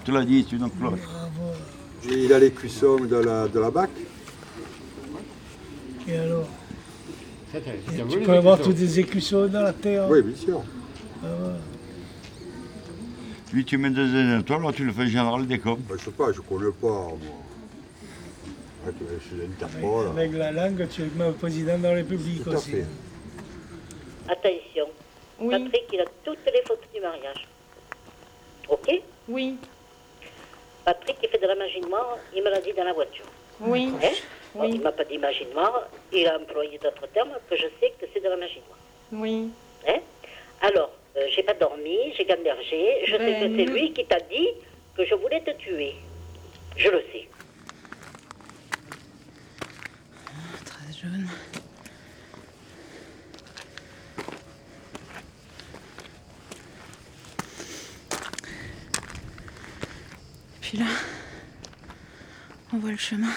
Tu 0.05 0.13
l'as 0.13 0.25
dit, 0.25 0.47
c'est 0.49 0.57
une 0.57 0.71
cloche. 0.71 1.01
Il 2.11 2.33
a 2.33 2.39
les 2.39 2.51
cuissons 2.51 2.97
de 2.97 3.17
la, 3.17 3.49
de 3.49 3.59
la 3.59 3.71
BAC. 3.71 3.91
Et 6.07 6.19
alors 6.19 6.47
Tu 8.11 8.19
peux 8.21 8.33
avoir 8.33 8.61
tous 8.61 8.73
des 8.75 9.01
écussons 9.01 9.47
dans 9.47 9.63
la 9.63 9.73
terre. 9.73 10.07
Oui, 10.11 10.21
bien 10.21 10.37
sûr. 10.37 10.63
Ah. 11.23 11.27
Lui, 13.55 13.65
tu 13.65 13.79
mets 13.79 13.89
des 13.91 14.39
étoiles, 14.39 14.63
là, 14.63 14.73
tu 14.73 14.85
le 14.85 14.93
fais 14.93 15.07
général 15.07 15.47
des 15.47 15.59
coms. 15.59 15.79
Ben, 15.89 15.97
je 15.99 16.05
sais 16.05 16.11
pas, 16.11 16.33
je 16.33 16.41
connais 16.41 16.73
pas, 16.73 16.89
moi. 16.89 17.44
Tu 18.93 19.29
chez 19.29 19.37
l'Interpol. 19.37 20.09
Avec 20.09 20.33
la 20.33 20.53
langue, 20.53 20.87
tu 20.89 21.03
es 21.03 21.07
même 21.17 21.35
président 21.35 21.79
de 21.79 21.85
la 21.85 21.93
République 21.95 22.45
Tout 22.45 22.51
à 22.51 22.55
aussi. 22.55 22.71
fait. 22.73 22.85
Attention. 24.29 24.89
Patrick, 25.51 25.85
il 25.93 26.01
a 26.01 26.05
toutes 26.25 26.45
les 26.47 26.63
photos 26.67 26.87
du 26.95 27.01
mariage. 27.01 27.47
Ok 28.69 29.01
Oui. 29.29 29.57
Patrick, 30.85 31.17
il 31.23 31.29
fait 31.29 31.39
de 31.39 31.47
la 31.47 31.55
magie 31.55 31.81
noire, 31.81 32.19
il 32.35 32.43
me 32.43 32.51
l'a 32.51 32.61
dit 32.61 32.73
dans 32.75 32.85
la 32.85 32.93
voiture. 32.93 33.25
Oui. 33.61 33.93
Hein 34.03 34.11
Bon, 34.55 34.65
Il 34.65 34.81
m'a 34.81 34.93
pas 34.93 35.05
dit 35.05 35.19
magie 35.19 35.47
noire, 35.53 35.89
il 36.13 36.27
a 36.29 36.39
employé 36.39 36.79
d'autres 36.79 37.07
termes 37.13 37.33
que 37.51 37.57
je 37.57 37.67
sais 37.81 37.93
que 38.01 38.07
c'est 38.13 38.21
de 38.23 38.29
la 38.29 38.37
magie 38.37 38.61
noire. 38.69 38.79
Oui. 39.23 39.49
Hein 39.89 39.99
Alors, 40.61 40.93
euh, 41.17 41.27
j'ai 41.35 41.43
pas 41.43 41.55
dormi, 41.55 41.97
j'ai 42.17 42.25
gambergé, 42.25 43.05
je 43.07 43.13
sais 43.13 43.19
Ben, 43.19 43.35
que 43.51 43.57
c'est 43.59 43.65
nous- 43.65 43.73
lui 43.75 43.93
qui 43.93 44.05
t'a 44.05 44.21
dit 44.21 44.49
que 44.97 45.05
je 45.05 45.15
voulais 45.17 45.41
te 45.41 45.51
tuer. 45.59 45.95
Je 46.77 46.89
le 46.89 47.03
sais. 47.13 47.29
Trace 50.65 50.99
jaune. 51.03 51.27
Puis 60.61 60.79
là, 60.79 60.87
on 62.73 62.79
voit 62.79 62.91
le 62.91 62.94
chemin 63.05 63.33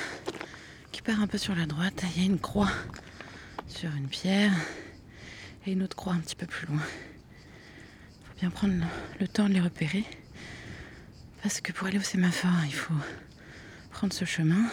qui 0.94 1.02
part 1.02 1.20
un 1.20 1.28
peu 1.28 1.38
sur 1.38 1.54
la 1.54 1.66
droite. 1.66 2.02
Il 2.16 2.22
y 2.22 2.26
a 2.26 2.26
une 2.26 2.40
croix 2.40 2.72
sur 3.68 3.94
une 3.98 4.08
pierre 4.08 4.54
et 5.66 5.74
une 5.74 5.84
autre 5.84 5.98
croix 5.98 6.14
un 6.14 6.20
petit 6.20 6.38
peu 6.38 6.46
plus 6.46 6.68
loin. 6.68 6.80
Il 6.80 8.28
faut 8.28 8.40
bien 8.40 8.50
prendre 8.50 8.76
le, 9.20 9.28
temps 9.28 9.50
de 9.50 9.54
les 9.54 9.60
repérer. 9.60 10.06
Parce 11.44 11.60
que 11.60 11.74
pour 11.74 11.88
aller 11.88 11.98
au 11.98 12.02
sémaphore, 12.02 12.64
il 12.66 12.74
faut 12.74 12.94
prendre 13.92 14.14
ce 14.14 14.24
chemin. 14.24 14.70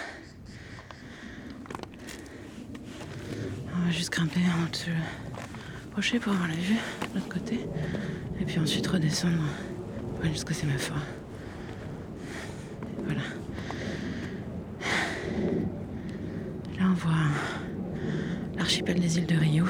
On 3.75 3.85
va 3.85 3.91
juste 3.91 4.13
grimper 4.13 4.43
en 4.63 4.71
dessous 4.71 4.91
rocher 5.97 6.21
pour 6.21 6.35
avoir 6.35 6.47
la 6.49 6.55
vue 6.55 6.79
de 7.11 7.15
l'autre 7.17 7.29
côté. 7.29 7.59
Et 8.41 8.45
puis 8.45 8.61
ensuite 8.61 8.87
redescendre 8.87 9.43
jusqu'au 10.23 10.55
sémaphore. 10.55 11.03
Voilà. 13.05 13.23
Là, 16.79 16.87
on 16.91 16.95
voit 16.95 17.13
de 19.21 19.37
Rio. 19.37 19.65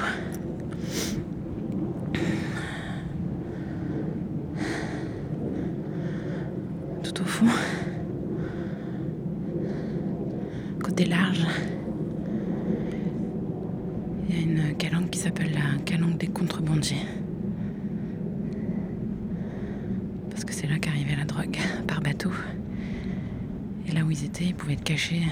Tout 7.02 7.20
au 7.20 7.24
fond, 7.26 7.46
côté 10.82 11.04
large, 11.04 11.46
il 14.28 14.34
y 14.34 14.38
a 14.38 14.42
une 14.42 14.76
calanque 14.76 15.10
qui 15.10 15.18
s'appelle 15.18 15.52
la 15.52 15.78
calanque 15.84 16.16
des 16.16 16.28
contrebandiers. 16.28 17.04
Parce 20.30 20.44
que 20.46 20.54
c'est 20.54 20.66
là 20.66 20.78
qu'arrivait 20.78 21.16
la 21.16 21.24
drogue, 21.24 21.58
par 21.86 22.00
bateau. 22.00 22.32
Et 23.86 23.92
là 23.92 24.04
où 24.04 24.10
ils 24.10 24.24
étaient, 24.24 24.46
ils 24.46 24.54
pouvaient 24.54 24.72
être 24.72 24.84
cachés 24.84 25.22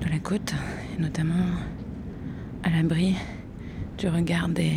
de 0.00 0.08
la 0.08 0.18
et 0.32 1.00
notamment 1.00 1.34
à 2.62 2.70
l'abri 2.70 3.16
du 3.98 4.08
regard 4.08 4.48
des 4.48 4.74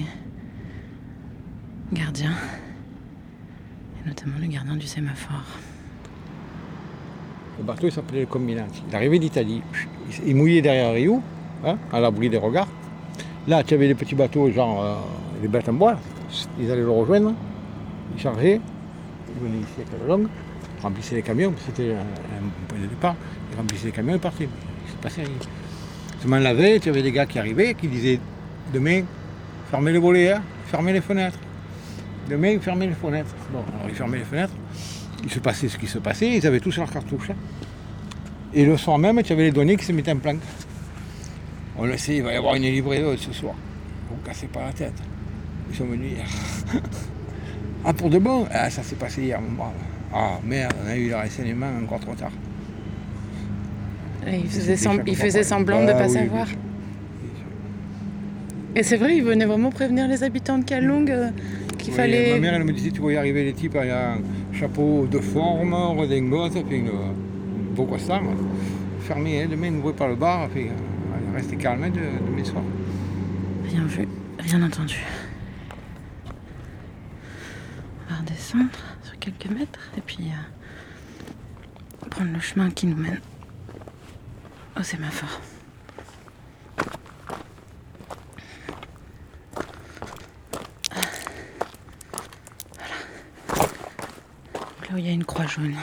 gardiens, 1.92 2.34
et 4.00 4.08
notamment 4.08 4.38
le 4.42 4.48
gardien 4.48 4.76
du 4.76 4.88
sémaphore. 4.88 5.46
Le 7.60 7.64
bateau 7.64 7.92
s'appelait 7.92 8.22
le 8.22 8.26
Combinati. 8.26 8.82
Il 8.90 8.96
arrivait 8.96 9.20
d'Italie. 9.20 9.62
Il 10.26 10.36
mouillait 10.36 10.64
derrière 10.64 10.92
Rio, 10.92 11.22
hein, 11.64 11.78
à 11.92 12.00
l'abri 12.00 12.30
des 12.32 12.38
regards. 12.38 12.70
Là, 13.48 13.64
tu 13.64 13.76
avais 13.76 13.88
des 13.88 13.96
petits 13.96 14.16
bateaux, 14.16 14.50
genre 14.52 14.84
euh, 14.84 14.96
les 15.42 15.48
bêtes 15.48 15.70
en 15.70 15.74
bois. 15.74 16.00
Ils 16.60 16.72
allaient 16.72 16.82
le 16.82 16.90
rejoindre. 16.90 17.34
Ils 18.16 18.20
chargeaient. 18.20 18.60
Ils 19.36 19.44
venaient 19.44 19.60
ici 19.60 19.82
à. 19.82 20.16
Ils 20.18 20.82
remplissaient 20.82 21.16
les 21.16 21.22
camions. 21.22 21.54
C'était 21.64 21.94
un, 21.94 22.00
un 22.00 22.68
point 22.68 22.80
de 22.80 22.88
départ. 22.88 23.16
Ils 23.52 23.58
remplissaient 23.58 23.88
les 23.88 23.92
camions 23.92 24.16
et 24.16 24.20
partaient. 24.20 24.50
Il 25.04 25.10
se 25.10 25.16
passait 25.16 25.28
rien. 25.28 25.40
Seulement 26.22 26.40
la 26.40 26.54
veille, 26.54 26.80
tu 26.80 26.90
avais 26.90 27.02
des 27.02 27.12
gars 27.12 27.26
qui 27.26 27.38
arrivaient 27.38 27.74
qui 27.74 27.88
disaient 27.88 28.20
Demain, 28.74 29.04
fermez 29.70 29.92
les 29.92 30.00
volets, 30.00 30.32
hein, 30.32 30.42
fermez 30.68 30.94
les 30.94 31.02
fenêtres. 31.02 31.40
Demain, 32.30 32.58
fermez 32.60 32.88
les 32.88 32.94
fenêtres. 32.94 33.36
Bon, 33.52 33.60
alors 33.74 33.90
ils 33.90 33.96
fermaient 33.96 34.20
les 34.20 34.24
fenêtres. 34.24 34.54
Il 35.24 35.30
se 35.30 35.40
passait 35.40 35.68
ce 35.68 35.78
qui 35.78 35.88
se 35.88 36.00
passait, 36.00 36.38
ils 36.38 36.48
avaient 36.48 36.62
tous 36.62 36.78
leurs 36.78 36.90
cartouches. 36.90 37.32
hein. 37.32 37.36
Et 38.54 38.66
le 38.66 38.78
soir 38.78 38.98
même, 38.98 39.22
tu 39.24 39.34
avais 39.34 39.44
les 39.44 39.52
douaniers 39.52 39.76
qui 39.76 39.84
se 39.86 39.92
mettaient 39.92 40.14
en 40.14 40.18
planque. 40.18 40.40
On 41.78 41.86
le 41.86 41.98
sait, 41.98 42.18
il 42.18 42.24
va 42.24 42.32
y 42.34 42.36
avoir 42.38 42.56
une 42.56 42.64
livraison 42.64 43.16
ce 43.18 43.34
soir. 43.34 43.56
Vous 44.10 44.16
ne 44.22 44.26
cassez 44.26 44.48
pas 44.48 44.66
la 44.66 44.74
tête. 44.74 44.94
Ils 45.70 45.76
sont 45.76 45.86
venus 45.86 46.12
hier. 46.14 46.26
ah, 47.86 47.94
pour 47.94 48.10
de 48.10 48.20
bon? 48.20 48.48
Ah, 48.52 48.70
ça 48.70 48.84
s'est 48.84 48.96
passé 48.96 49.24
hier, 49.24 49.42
mon 49.42 49.52
brave. 49.52 49.72
Ah, 50.14 50.40
merde, 50.44 50.74
on 50.86 50.88
a 50.90 50.96
eu 50.96 51.10
le 51.10 51.16
renseignement 51.16 51.72
encore 51.84 52.00
trop 52.00 52.14
tard. 52.16 52.32
Et 54.28 54.38
il 54.38 54.50
faisait, 54.50 55.40
il 55.40 55.46
semblant 55.46 55.82
de 55.82 55.86
ne 55.88 55.92
Ah 55.92 55.96
pas 55.96 56.08
oui, 56.08 56.14
savoir. 56.14 56.48
Et 58.76 58.84
c'est 58.84 58.98
vrai, 58.98 59.18
il 59.18 59.24
venait 59.24 59.46
vraiment 59.46 59.70
prévenir 59.70 60.08
les 60.08 60.24
habitants 60.24 60.58
de 60.58 60.64
Kalung 60.66 61.10
euh, 61.10 61.30
qu'il 61.78 61.92
Oui, 61.92 61.96
fallait. 61.98 62.34
Ma 62.34 62.40
mère, 62.40 62.54
elle 62.56 62.64
me 62.64 62.72
disait, 62.72 62.92
tu 62.92 63.02
voyais 63.02 63.18
arriver 63.18 63.44
les 63.44 63.54
types 63.54 63.76
avec 63.76 63.92
un 63.92 64.18
chapeau 64.52 65.06
de 65.06 65.20
forme, 65.20 65.74
redingote, 65.74 66.66
puis 66.68 66.78
une 66.78 66.92
beau 67.76 67.86
costard. 67.86 68.22
Fermé, 69.02 69.44
hein, 69.44 69.48
demain, 69.52 69.70
n'ouvrez 69.70 69.94
pas 69.94 70.08
le 70.08 70.16
bar, 70.16 70.48
puis 70.50 70.68
euh, 70.68 71.36
restez 71.36 71.56
calme 71.58 71.84
hein, 71.84 71.90
de, 71.90 72.26
de 72.26 72.36
mes 72.36 72.44
soirs. 72.46 72.64
Rien 73.70 73.86
vu, 73.86 74.08
rien 74.40 74.64
entendu. 74.64 75.00
On 78.08 78.14
va 78.14 78.20
redescendre 78.22 78.70
sur 79.04 79.20
quelques 79.20 79.52
mètres 79.52 79.80
et 79.98 80.02
puis 80.02 80.30
euh, 80.30 82.08
prendre 82.10 82.32
le 82.34 82.40
chemin 82.40 82.70
qui 82.72 82.88
nous 82.88 82.96
mène 82.98 83.20
au 84.80 84.84
sémaphore. 84.84 85.42
Voilà. 92.76 92.96
Là 94.82 94.94
où 94.94 94.98
il 94.98 95.06
y 95.06 95.10
a 95.10 95.12
une 95.12 95.26
croix 95.26 95.46
jaune. 95.46 95.76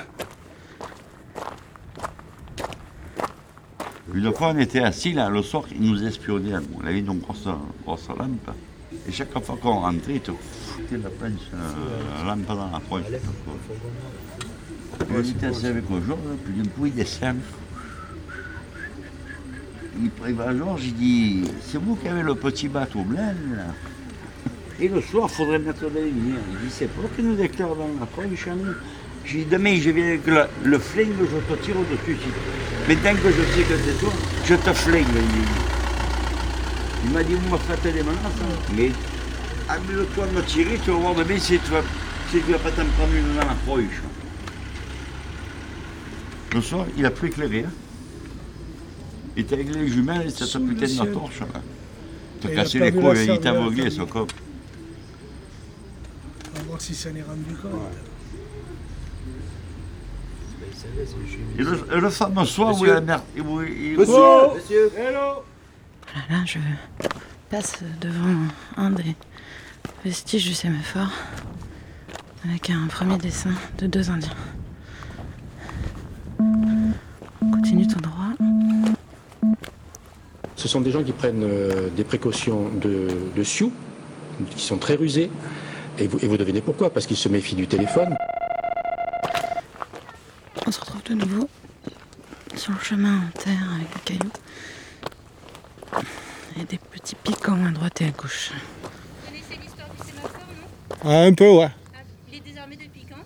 Une 4.12 4.34
fois, 4.34 4.48
on 4.48 4.58
était 4.58 4.80
assis 4.80 5.12
là, 5.12 5.28
le 5.30 5.42
soir, 5.42 5.64
ils 5.70 5.80
nous 5.80 6.04
espionnaient. 6.04 6.56
On 6.76 6.84
avait 6.84 6.98
une 6.98 7.20
grosse, 7.20 7.46
grosse 7.84 8.08
lampe. 8.08 8.50
Et 9.08 9.12
chaque 9.12 9.30
fois 9.40 9.56
qu'on 9.56 9.80
rentrait, 9.80 10.14
ils 10.16 10.20
te 10.20 10.32
foutaient 10.32 10.98
la 10.98 11.10
planche, 11.10 11.48
euh, 11.54 12.02
la 12.18 12.34
lampe 12.34 12.46
dans 12.46 12.70
la 12.70 12.80
poche. 12.80 13.04
On 15.12 15.20
était 15.20 15.46
assis 15.46 15.66
avec 15.66 15.88
le 15.88 16.00
Georges, 16.02 16.20
puis 16.44 16.54
d'un 16.54 16.68
coup, 16.70 16.86
il 16.86 16.94
descend. 16.94 17.36
Il 20.02 20.10
prévient 20.10 20.56
Georges, 20.56 20.84
il 20.84 20.94
dit 20.94 21.44
C'est 21.62 21.78
vous 21.78 21.94
qui 21.96 22.08
avez 22.08 22.22
le 22.22 22.34
petit 22.34 22.68
bateau 22.68 23.02
blanc 23.02 23.34
là 23.54 23.64
Et 24.80 24.88
le 24.88 25.00
soir, 25.02 25.28
il 25.30 25.34
faudrait 25.36 25.58
mettre 25.58 25.90
des 25.90 26.02
lumières. 26.02 26.40
Il 26.52 26.68
dit 26.68 26.72
C'est 26.74 26.88
pas 26.88 27.02
qui 27.14 27.22
nous 27.22 27.34
déclare 27.34 27.74
dans 27.74 27.86
la 27.86 28.22
à 28.22 28.54
nous. 28.56 28.74
J'ai 29.26 29.38
dit 29.38 29.44
Demain, 29.44 29.76
je 29.80 29.90
viens 29.90 30.06
avec 30.06 30.26
le, 30.26 30.78
flingue, 30.78 31.12
je 31.20 31.54
te 31.54 31.60
tire 31.62 31.76
au-dessus. 31.76 32.16
dès 32.88 32.94
que 32.94 33.30
je 33.30 33.42
sais 33.54 33.62
que 33.62 33.76
c'est 33.84 34.00
toi, 34.00 34.12
je 34.46 34.54
te 34.54 34.72
flingue. 34.72 35.04
Il, 37.04 37.10
m'a 37.10 37.22
dit 37.22 37.34
Vous 37.34 37.52
me 37.52 37.58
faites 37.58 37.92
des 37.92 38.02
menaces. 38.02 38.16
hein. 38.42 38.74
Mais 38.76 38.90
amuse-toi 39.68 40.26
de 40.28 40.36
me 40.36 40.42
tirer, 40.42 40.78
tu 40.82 40.90
vas 40.92 40.96
voir 40.96 41.14
demain 41.14 41.38
si 41.38 41.58
tu 41.58 41.70
vas, 41.70 41.82
si 42.30 42.40
tu 42.40 42.52
vas 42.52 42.58
pas 42.58 42.70
t'en 42.70 42.86
prendre 42.96 43.14
une 43.14 43.34
dans 43.34 43.46
la 43.46 43.56
poche. 43.66 44.00
Le 46.54 46.60
soir, 46.62 46.86
il 46.96 47.04
a 47.04 47.10
plus 47.10 47.28
éclairé. 47.28 47.64
Hein. 47.66 47.89
Il 49.36 49.42
était 49.42 49.54
avec 49.54 49.74
les 49.74 49.88
jumelles 49.88 50.30
Sous 50.30 50.58
le 50.58 50.64
putain 50.66 50.82
de 50.82 50.86
ciel. 50.86 51.12
torche. 51.12 51.40
Là. 51.40 51.46
T'as 52.40 52.48
il 52.50 52.54
cassé 52.56 52.78
les 52.78 52.90
la 52.90 53.00
couilles, 53.00 53.26
il 53.34 53.40
t'a 53.40 53.52
la 53.52 53.90
ce 53.90 54.02
cop. 54.02 54.32
On 56.52 56.58
va 56.58 56.62
voir 56.64 56.80
si 56.80 56.94
ça 56.94 57.10
n'est 57.10 57.22
rendu 57.22 57.54
compte. 57.60 57.72
Et 61.58 61.62
le, 61.62 61.86
et 61.92 62.00
le 62.00 62.10
fameux 62.10 62.44
soir 62.44 62.70
où 62.70 62.72
Monsieur. 62.72 62.88
il 62.88 62.92
a 62.96 63.00
merde. 63.00 63.22
où 63.38 63.60
il- 63.62 63.98
Monsieur. 63.98 64.14
Oh 64.16 64.52
Monsieur. 64.54 64.90
Hello 64.96 65.42
Voilà, 66.12 66.40
là, 66.40 66.44
je 66.46 66.58
passe 67.50 67.78
devant 68.00 68.46
un 68.76 68.90
des 68.90 69.14
vestiges 70.04 70.46
du 70.46 70.54
sémaphore 70.54 71.10
avec 72.44 72.70
un 72.70 72.86
premier 72.86 73.18
dessin 73.18 73.52
de 73.78 73.86
deux 73.86 74.10
Indiens. 74.10 74.30
Ce 80.60 80.68
sont 80.68 80.82
des 80.82 80.90
gens 80.90 81.02
qui 81.02 81.12
prennent 81.12 81.42
euh, 81.42 81.88
des 81.96 82.04
précautions 82.04 82.68
de, 82.68 83.08
de 83.34 83.42
sioux, 83.42 83.72
qui 84.50 84.62
sont 84.62 84.76
très 84.76 84.94
rusés. 84.94 85.30
Et 85.98 86.06
vous, 86.06 86.18
et 86.18 86.28
vous 86.28 86.36
devinez 86.36 86.60
pourquoi? 86.60 86.90
Parce 86.92 87.06
qu'ils 87.06 87.16
se 87.16 87.30
méfient 87.30 87.54
du 87.54 87.66
téléphone. 87.66 88.14
On 90.66 90.70
se 90.70 90.78
retrouve 90.80 91.02
de 91.04 91.14
nouveau 91.14 91.48
sur 92.56 92.72
le 92.72 92.78
chemin 92.80 93.20
en 93.20 93.38
terre 93.38 93.66
avec 93.74 93.88
des 93.94 94.00
cailloux 94.04 94.32
et 96.60 96.64
des 96.64 96.76
petits 96.76 97.14
piquants 97.14 97.64
à 97.66 97.70
droite 97.70 98.02
et 98.02 98.08
à 98.08 98.10
gauche. 98.10 98.52
Vous 98.52 99.30
connaissez 99.30 99.58
l'histoire 99.62 99.88
du 99.98 100.06
sémaphore, 100.06 100.30
non? 100.50 101.10
Ah, 101.10 101.22
un 101.22 101.32
peu, 101.32 101.48
ouais. 101.48 101.70
Il 102.30 102.36
est 102.36 102.40
désarmé 102.40 102.76
depuis 102.76 103.06
quand? 103.08 103.24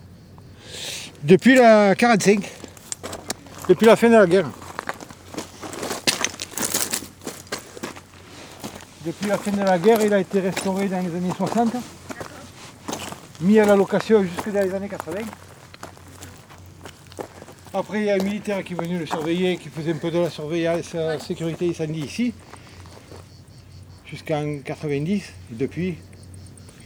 Depuis 1.21 1.55
la 1.55 1.95
45. 1.95 2.49
Depuis 3.67 3.85
la 3.85 3.97
fin 3.97 4.07
de 4.07 4.13
la 4.13 4.25
guerre. 4.25 4.47
Depuis 9.05 9.27
la 9.27 9.37
fin 9.37 9.51
de 9.51 9.61
la 9.61 9.77
guerre, 9.77 10.01
il 10.01 10.11
a 10.15 10.19
été 10.19 10.39
restauré 10.39 10.87
dans 10.87 10.99
les 10.99 11.15
années 11.15 11.33
60. 11.37 11.75
Mis 13.41 13.59
à 13.59 13.65
la 13.65 13.75
location 13.75 14.23
jusque 14.23 14.51
dans 14.51 14.61
les 14.61 14.73
années 14.73 14.89
80. 14.89 15.19
Après, 17.71 17.99
il 17.99 18.05
y 18.05 18.09
a 18.09 18.15
un 18.15 18.23
militaire 18.23 18.63
qui 18.63 18.73
est 18.73 18.75
venu 18.75 18.97
le 18.97 19.05
surveiller, 19.05 19.57
qui 19.57 19.69
faisait 19.69 19.93
un 19.93 19.97
peu 19.97 20.09
de 20.09 20.17
la 20.17 20.31
surveillance, 20.31 20.93
euh, 20.95 21.19
sécurité 21.19 21.69
incendie 21.69 21.99
ici. 21.99 22.33
Jusqu'en 24.07 24.59
90. 24.63 25.33
Et 25.51 25.55
depuis, 25.55 25.99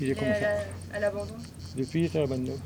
il 0.01 0.09
est 0.09 0.15
comme 0.15 0.27
ça. 0.27 0.95
à 0.95 0.99
l'abandon. 0.99 1.35
Depuis, 1.77 1.99
il 2.01 2.05
est 2.05 2.15
à 2.17 2.19
l'abandon. 2.19 2.59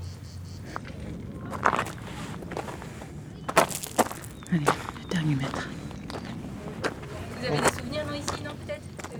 Allez, 4.51 4.61
le 4.61 5.09
dernier 5.11 5.35
mètre. 5.35 5.69
Vous 7.39 7.45
avez 7.45 7.57
des 7.57 7.77
souvenirs, 7.77 8.05
non, 8.07 8.13
ici, 8.13 8.43
non, 8.43 8.51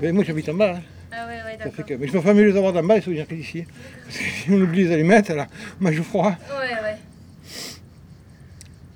Ben, 0.04 0.14
moi, 0.14 0.26
j'habite 0.26 0.50
en 0.50 0.54
bas. 0.56 0.76
hein. 0.76 0.82
Ah 1.14 1.26
ouais, 1.28 1.42
ouais, 1.46 1.58
d'accord. 1.58 1.86
que... 1.86 1.94
Mais 1.94 2.08
je 2.08 2.12
préfère 2.12 2.36
mieux 2.36 2.44
les 2.50 2.58
avoir 2.58 2.74
d'en 2.74 2.84
bas, 2.84 2.96
les 2.96 3.02
souvenirs 3.02 3.26
que 3.26 3.36
d'ici. 3.36 3.66
Parce 4.04 4.18
que 4.18 4.24
si 4.26 4.52
on 4.52 4.56
oublie 4.56 4.84
les 4.84 4.92
allumettes, 4.92 5.30
là, 5.30 5.48
moi 5.80 5.94
je 5.94 6.02
froid. 6.02 6.32
Ouais, 6.50 6.74
ouais. 6.84 6.98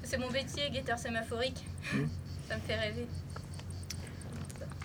C'est 0.03 0.17
mon 0.17 0.29
métier, 0.29 0.63
guetteur 0.69 0.99
sémaphorique. 0.99 1.63
Ça 2.49 2.55
me 2.57 2.61
fait 2.67 2.75
rêver. 2.75 3.07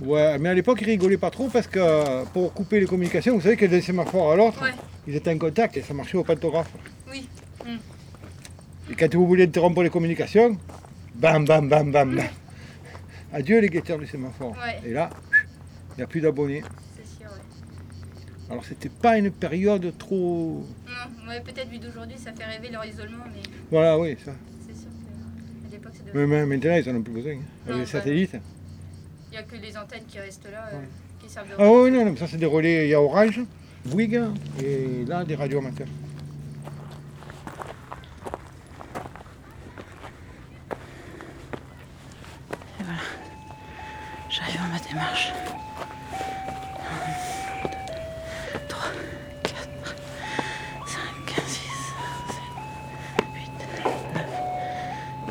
Ouais, 0.00 0.38
mais 0.38 0.50
à 0.50 0.54
l'époque, 0.54 0.78
ils 0.82 0.86
rigolaient 0.86 1.16
pas 1.16 1.30
trop 1.30 1.48
parce 1.48 1.66
que 1.66 2.24
pour 2.26 2.54
couper 2.54 2.78
les 2.78 2.86
communications, 2.86 3.34
vous 3.34 3.40
savez 3.40 3.56
que 3.56 3.66
d'un 3.66 3.80
sémaphore 3.80 4.30
à 4.30 4.36
l'autre, 4.36 4.62
Ouais. 4.62 4.70
ils 5.08 5.16
étaient 5.16 5.32
en 5.32 5.38
contact 5.38 5.76
et 5.76 5.82
ça 5.82 5.92
marchait 5.94 6.18
au 6.18 6.22
pantographe. 6.22 6.70
Oui. 7.10 7.28
Hmm. 7.66 7.78
Et 8.92 8.94
quand 8.94 9.12
vous 9.12 9.26
voulez 9.26 9.42
interrompre 9.44 9.82
les 9.82 9.90
communications, 9.90 10.56
bam, 11.16 11.44
bam, 11.44 11.68
bam, 11.68 11.90
bam, 11.90 12.14
bam. 12.14 12.24
Adieu 13.32 13.60
les 13.60 13.68
guetteurs 13.70 13.98
du 13.98 14.06
sémaphore. 14.06 14.52
Ouais. 14.52 14.88
Et 14.88 14.92
là, 14.92 15.10
il 15.94 15.98
n'y 15.98 16.02
a 16.02 16.06
plus 16.06 16.20
d'abonnés. 16.20 16.62
C'est 16.96 17.06
sûr, 17.06 17.30
ouais. 17.30 18.50
Alors 18.50 18.64
c'était 18.64 18.88
pas 18.88 19.18
une 19.18 19.30
période 19.30 19.92
trop... 19.98 20.64
Non, 20.86 21.28
ouais, 21.28 21.40
peut-être 21.40 21.68
vu 21.68 21.78
d'aujourd'hui, 21.78 22.16
ça 22.18 22.32
fait 22.32 22.44
rêver 22.44 22.70
leur 22.70 22.84
isolement, 22.84 23.24
mais 23.34 23.42
Voilà, 23.70 23.98
oui, 23.98 24.16
ça. 24.24 24.32
c'est 24.66 24.74
sûr 24.76 24.88
qu'à 24.90 25.70
l'époque, 25.76 25.92
ça 25.94 26.02
devait... 26.12 26.26
Mais 26.26 26.46
maintenant, 26.46 26.76
ils 26.76 26.92
n'en 26.92 26.98
ont 26.98 27.02
plus 27.02 27.12
besoin. 27.14 27.32
hein. 27.32 27.40
Non, 27.70 27.78
les 27.78 27.86
satellites. 27.86 28.36
Il 29.30 29.32
n'y 29.32 29.36
a 29.38 29.42
que 29.44 29.56
les 29.56 29.76
antennes 29.76 30.04
qui 30.06 30.18
restent 30.18 30.50
là, 30.50 30.68
euh, 30.74 30.80
qui 31.20 31.28
servent 31.30 31.48
de... 31.48 31.54
Ah 31.58 31.70
oui, 31.70 31.90
non, 31.90 32.04
non, 32.04 32.16
ça 32.16 32.26
c'est 32.26 32.36
des 32.36 32.46
relais, 32.46 32.86
il 32.86 32.90
y 32.90 32.94
a 32.94 33.00
Orange, 33.00 33.40
Bouygues 33.86 34.22
et 34.62 35.04
là 35.06 35.24
des 35.24 35.34
radios 35.34 35.58
amateurs. 35.58 35.86
Et 42.80 42.82
voilà. 42.84 42.98
J'arrive 44.28 44.60
à 44.60 44.72
ma 44.72 44.78
démarche. 44.88 45.32
3, 48.68 48.80
4, 49.42 49.68
5, 50.86 50.98
6, 51.46 51.58
7, 51.58 53.24
8, 53.34 53.50
9, 54.14 54.24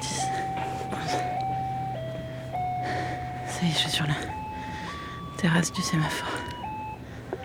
10, 0.02 0.28
11. 0.92 1.10
Ça 3.48 3.60
y 3.64 3.68
est, 3.68 3.72
je 3.72 3.78
suis 3.78 3.90
sur 3.92 4.06
la 4.08 4.14
terrasse 5.38 5.72
du 5.72 5.82
sémaphore. 5.82 6.28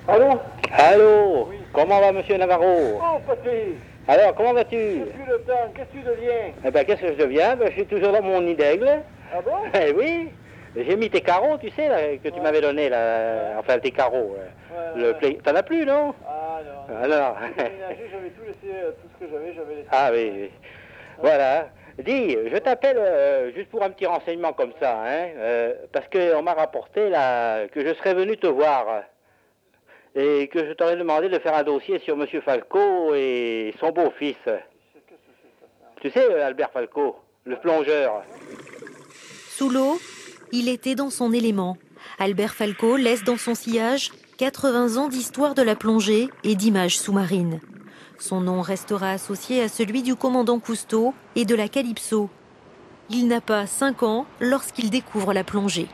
Allô 0.09 0.39
Allô 0.73 1.49
Comment 1.87 2.00
va 2.00 2.11
monsieur 2.11 2.37
Navarro 2.37 2.99
Oh, 3.00 3.19
Patrick 3.25 3.76
Alors, 4.09 4.35
comment 4.35 4.52
vas-tu? 4.55 4.76
Depuis 4.76 5.23
le 5.28 5.38
temps, 5.43 5.52
qu'est-ce 5.73 5.87
que 5.87 5.93
tu 5.93 6.02
deviens 6.02 6.52
Eh 6.64 6.71
ben, 6.73 6.85
qu'est-ce 6.85 7.00
que 7.00 7.12
je 7.12 7.12
deviens? 7.19 7.55
Ben, 7.55 7.69
Je 7.69 7.75
suis 7.75 7.87
toujours 7.87 8.11
dans 8.11 8.23
mon 8.23 8.40
nid 8.40 8.57
d'aigle. 8.57 9.02
Ah 9.33 9.40
bon? 9.40 9.52
Eh 9.81 9.93
oui. 9.93 10.31
J'ai 10.76 10.97
mis 10.97 11.09
tes 11.09 11.21
carreaux, 11.21 11.57
tu 11.59 11.71
sais, 11.71 11.88
là, 11.88 12.16
que 12.23 12.28
tu 12.28 12.40
m'avais 12.40 12.61
donné, 12.61 12.88
là, 12.88 13.55
enfin 13.61 13.78
tes 13.78 13.93
carreaux. 13.93 14.35
euh, 14.37 14.93
le 14.97 15.12
play- 15.12 15.38
T'en 15.45 15.55
as 15.55 15.62
plus, 15.62 15.87
non? 15.87 16.12
Ah 16.28 16.59
non. 16.90 16.97
Alors. 17.05 17.37
J'avais 17.57 18.31
tout 18.31 18.43
laissé, 18.45 18.75
euh, 18.83 18.90
tout 19.00 19.09
ce 19.14 19.25
que 19.25 19.31
j'avais, 19.31 19.55
j'avais 19.55 19.75
laissé. 19.76 19.88
Ah 19.93 20.11
oui, 20.12 20.33
oui. 20.35 20.50
Voilà. 21.19 21.69
Dis, 22.00 22.37
je 22.52 22.57
t'appelle 22.59 22.99
euh, 22.99 23.52
juste 23.55 23.71
pour 23.71 23.85
un 23.85 23.90
petit 23.90 24.07
renseignement 24.07 24.52
comme 24.52 24.73
ça, 24.81 24.99
hein, 25.07 25.28
euh, 25.38 25.73
parce 25.93 26.07
qu'on 26.09 26.43
m'a 26.43 26.52
rapporté 26.52 27.09
là 27.11 27.69
que 27.69 27.87
je 27.87 27.95
serais 27.95 28.12
venu 28.14 28.37
te 28.37 28.49
voir 28.49 28.87
et 30.17 30.49
que 30.49 30.67
je 30.67 30.73
t'aurais 30.73 30.97
demandé 30.97 31.29
de 31.29 31.39
faire 31.39 31.55
un 31.55 31.63
dossier 31.63 31.99
sur 31.99 32.17
Monsieur 32.17 32.41
Falco 32.41 33.15
et 33.15 33.75
son 33.79 33.91
beau-fils. 33.91 34.37
Tu 36.01 36.11
sais, 36.11 36.25
euh, 36.25 36.47
Albert 36.47 36.71
Falco, 36.73 37.17
le 37.45 37.57
plongeur. 37.57 38.23
Sous 39.51 39.69
l'eau, 39.69 40.01
il 40.53 40.69
était 40.69 40.95
dans 40.95 41.11
son 41.11 41.33
élément. 41.33 41.77
Albert 42.19 42.55
Falco 42.55 42.97
laisse 42.97 43.25
dans 43.25 43.37
son 43.37 43.55
sillage 43.55 44.11
80 44.39 44.97
ans 44.97 45.09
d'histoire 45.09 45.55
de 45.55 45.63
la 45.63 45.77
plongée 45.77 46.29
et 46.45 46.55
d'images 46.55 46.99
sous-marines. 46.99 47.61
Son 48.19 48.41
nom 48.41 48.63
restera 48.63 49.11
associé 49.11 49.63
à 49.63 49.69
celui 49.69 50.03
du 50.03 50.17
commandant 50.17 50.59
Cousteau 50.59 51.13
et 51.35 51.45
de 51.45 51.55
la 51.55 51.69
Calypso. 51.69 52.31
Il 53.11 53.29
n'a 53.29 53.43
pas 53.43 53.67
5 53.67 54.02
ans 54.02 54.26
lorsqu'il 54.41 54.89
découvre 54.89 55.35
la 55.35 55.45
plongée. 55.45 55.89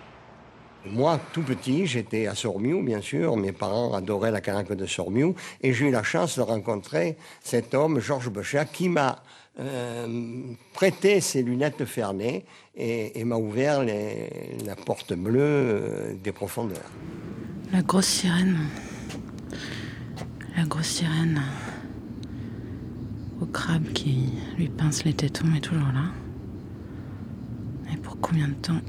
Moi, 0.85 1.21
tout 1.33 1.42
petit, 1.42 1.87
j'étais 1.87 2.27
à 2.27 2.35
Sormiou, 2.35 2.83
bien 2.83 3.01
sûr. 3.01 3.37
Mes 3.37 3.53
parents 3.53 3.95
adoraient 3.95 4.33
la 4.33 4.40
caraque 4.40 4.73
de 4.73 4.87
Sormiou. 4.87 5.35
Et 5.62 5.73
j'ai 5.73 5.88
eu 5.88 5.90
la 5.90 6.03
chance 6.03 6.37
de 6.37 6.42
rencontrer 6.42 7.16
cet 7.42 7.75
homme, 7.75 8.01
Georges 8.01 8.31
Bechet, 8.31 8.66
qui 8.73 8.88
m'a 8.88 9.23
euh, 9.61 10.42
prêté 10.73 11.21
ses 11.21 11.42
lunettes 11.42 11.85
fermées 11.85 12.45
et, 12.75 13.21
et 13.21 13.25
m'a 13.25 13.37
ouvert 13.37 13.85
la 13.85 14.75
porte 14.75 15.12
bleue 15.12 15.40
euh, 15.40 16.14
des 16.23 16.33
profondeurs. 16.33 16.90
La 17.73 17.83
grosse 17.83 18.09
sirène. 18.09 18.59
La 20.57 20.64
grosse 20.64 20.88
sirène. 20.88 21.42
Au 23.40 23.47
crabe 23.47 23.92
qui 23.92 24.33
lui 24.57 24.68
pince 24.68 25.05
les 25.05 25.14
tétons 25.14 25.55
est 25.57 25.61
toujours 25.61 25.92
là. 25.95 26.11
Et 27.92 27.97
pour 27.99 28.18
combien 28.21 28.49
de 28.49 28.55
temps? 28.55 28.81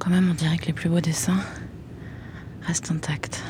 Quand 0.00 0.08
même, 0.08 0.30
on 0.30 0.34
dirait 0.34 0.56
que 0.56 0.64
les 0.64 0.72
plus 0.72 0.88
beaux 0.88 1.02
dessins 1.02 1.36
restent 2.62 2.90
intacts. 2.90 3.42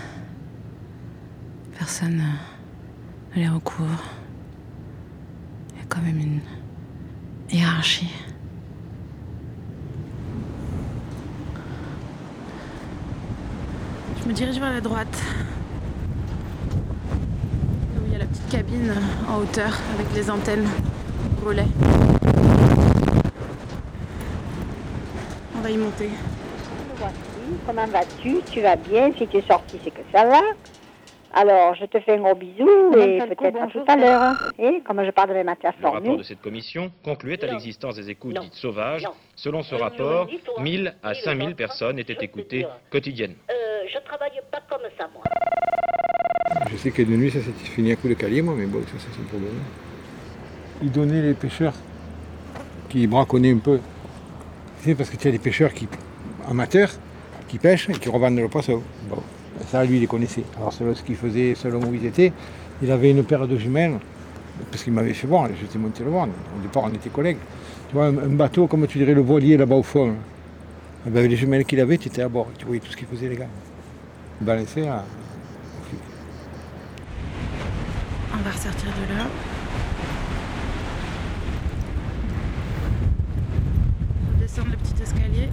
Personne 1.79 2.21
euh, 2.21 3.37
ne 3.37 3.43
les 3.43 3.49
recouvre. 3.49 4.03
Il 5.71 5.79
y 5.79 5.81
a 5.81 5.85
quand 5.89 6.03
même 6.03 6.19
une 6.19 6.41
hiérarchie. 7.53 8.13
Je 14.21 14.29
me 14.29 14.33
dirige 14.33 14.59
vers 14.59 14.73
la 14.73 14.81
droite. 14.81 15.23
Où 17.95 18.07
il 18.09 18.13
y 18.13 18.17
a 18.17 18.19
la 18.19 18.27
petite 18.27 18.49
cabine 18.49 18.93
en 19.29 19.37
hauteur 19.37 19.79
avec 19.95 20.13
les 20.17 20.29
antennes 20.29 20.67
relais. 21.47 21.69
On 25.57 25.61
va 25.61 25.71
y 25.71 25.77
monter. 25.77 26.11
Comment 27.67 27.87
vas-tu? 27.87 28.37
Tu 28.53 28.61
vas 28.61 28.77
bien? 28.77 29.11
Si 29.19 29.27
tu 29.27 29.39
es 29.39 29.43
sorti, 29.43 29.79
c'est 29.85 29.91
que 29.91 30.01
ça 30.13 30.25
va. 30.27 30.41
Alors, 31.33 31.77
je 31.77 31.85
te 31.85 32.01
fais 32.01 32.15
un 32.15 32.19
gros 32.23 32.35
bisou 32.35 32.69
et 32.99 33.19
peut-être 33.19 33.71
tout 33.73 33.85
à 33.87 33.95
l'heure. 33.97 34.53
Et 34.59 34.81
comme 34.85 35.05
je 35.05 35.11
parlerai 35.13 35.45
Mathias 35.45 35.75
Le 35.81 35.87
rapport 35.87 36.03
Sornu, 36.05 36.19
de 36.19 36.23
cette 36.25 36.41
commission 36.41 36.91
concluait 37.05 37.43
à 37.45 37.47
l'existence 37.47 37.95
des 37.97 38.11
écoutes 38.11 38.37
dites 38.41 38.55
sauvages. 38.55 39.05
Non. 39.05 39.11
Selon 39.37 39.63
ce 39.63 39.77
Euh, 39.77 39.79
rapport, 39.79 40.27
ni 40.27 40.39
toi, 40.41 40.55
1000 40.61 40.95
à 41.05 41.11
ni 41.13 41.15
les 41.19 41.23
5000 41.23 41.47
autres, 41.49 41.57
personnes 41.57 41.99
étaient 42.01 42.17
écoutées 42.21 42.67
quotidiennement. 42.91 43.37
euh, 43.49 43.55
je 43.89 43.99
travaille 44.01 44.41
pas 44.51 44.59
comme 44.69 44.81
ça, 44.99 45.09
moi. 45.15 45.23
Je 46.69 46.77
sais 46.77 46.91
que 46.91 47.03
de 47.03 47.15
nuit, 47.15 47.31
ça 47.31 47.39
s'est 47.41 47.53
fini 47.53 47.93
à 47.93 47.97
coup 47.97 48.09
de 48.09 48.15
calibre, 48.15 48.53
mais 48.57 48.67
bon, 48.67 48.83
ça, 48.83 48.95
c'est 48.99 49.15
son 49.17 49.23
problème. 49.29 49.53
Il 50.83 50.91
donnait 50.91 51.23
les 51.23 51.35
pêcheurs 51.35 51.75
qui 52.89 53.07
braconnaient 53.07 53.53
un 53.53 53.59
peu. 53.59 53.79
Tu 54.83 54.89
sais, 54.91 54.95
parce 54.97 55.09
que 55.11 55.17
tu 55.17 55.29
as 55.29 55.31
des 55.31 55.39
pêcheurs 55.39 55.73
qui, 55.73 55.87
amateurs 56.49 56.91
qui 57.51 57.59
pêchent 57.59 57.89
et 57.89 57.93
qui 57.93 58.09
revendent 58.09 58.39
le 58.39 58.49
poisson. 58.49 58.83
Bon, 59.09 59.23
ça, 59.69 59.85
lui, 59.85 59.97
il 59.97 60.01
les 60.01 60.07
connaissait. 60.07 60.45
Alors, 60.57 60.73
selon 60.73 60.95
ce 60.95 61.03
qu'il 61.03 61.17
faisait, 61.17 61.55
selon 61.55 61.81
où 61.81 61.95
ils 61.95 62.07
étaient, 62.07 62.33
il 62.83 62.91
avait 62.91 63.11
une 63.11 63.25
paire 63.25 63.47
de 63.47 63.57
jumelles, 63.57 63.99
parce 64.71 64.85
qu'il 64.85 64.93
m'avait 64.93 65.15
fait 65.15 65.27
voir, 65.27 65.49
j'étais 65.61 65.79
monté 65.79 66.05
le 66.05 66.11
voir. 66.11 66.27
Au 66.27 66.63
départ, 66.63 66.85
on 66.85 66.95
était 66.95 67.11
collègues. 67.11 67.39
Tu 67.89 67.97
vois, 67.97 68.07
un, 68.07 68.13
bateau, 68.13 68.67
comme 68.67 68.87
tu 68.87 68.99
dirais, 68.99 69.15
le 69.15 69.23
voilier 69.23 69.57
là-bas 69.57 69.75
au 69.75 69.83
fond. 69.83 70.15
Eh 71.07 71.11
ben, 71.11 71.19
avec 71.19 71.31
les 71.31 71.37
jumelles 71.37 71.65
qu'il 71.65 71.81
avait, 71.81 71.99
tu 71.99 72.09
étais 72.09 72.23
à 72.23 72.29
bord. 72.29 72.47
Tu 72.57 72.65
voyais 72.65 72.81
tout 72.81 72.91
ce 72.91 72.97
qu'ils 72.97 73.09
faisaient, 73.09 73.29
les 73.29 73.37
gars. 73.37 73.49
Balançaient 74.41 74.87
à, 74.87 75.05
On 78.33 78.43
va 78.43 78.51
ressortir 78.53 78.89
de 78.89 79.15
là. 79.15 79.25
On 84.23 84.33
va 84.33 84.39
descendre 84.39 84.71
le 84.71 84.77
petit 84.77 85.03
escalier. 85.03 85.49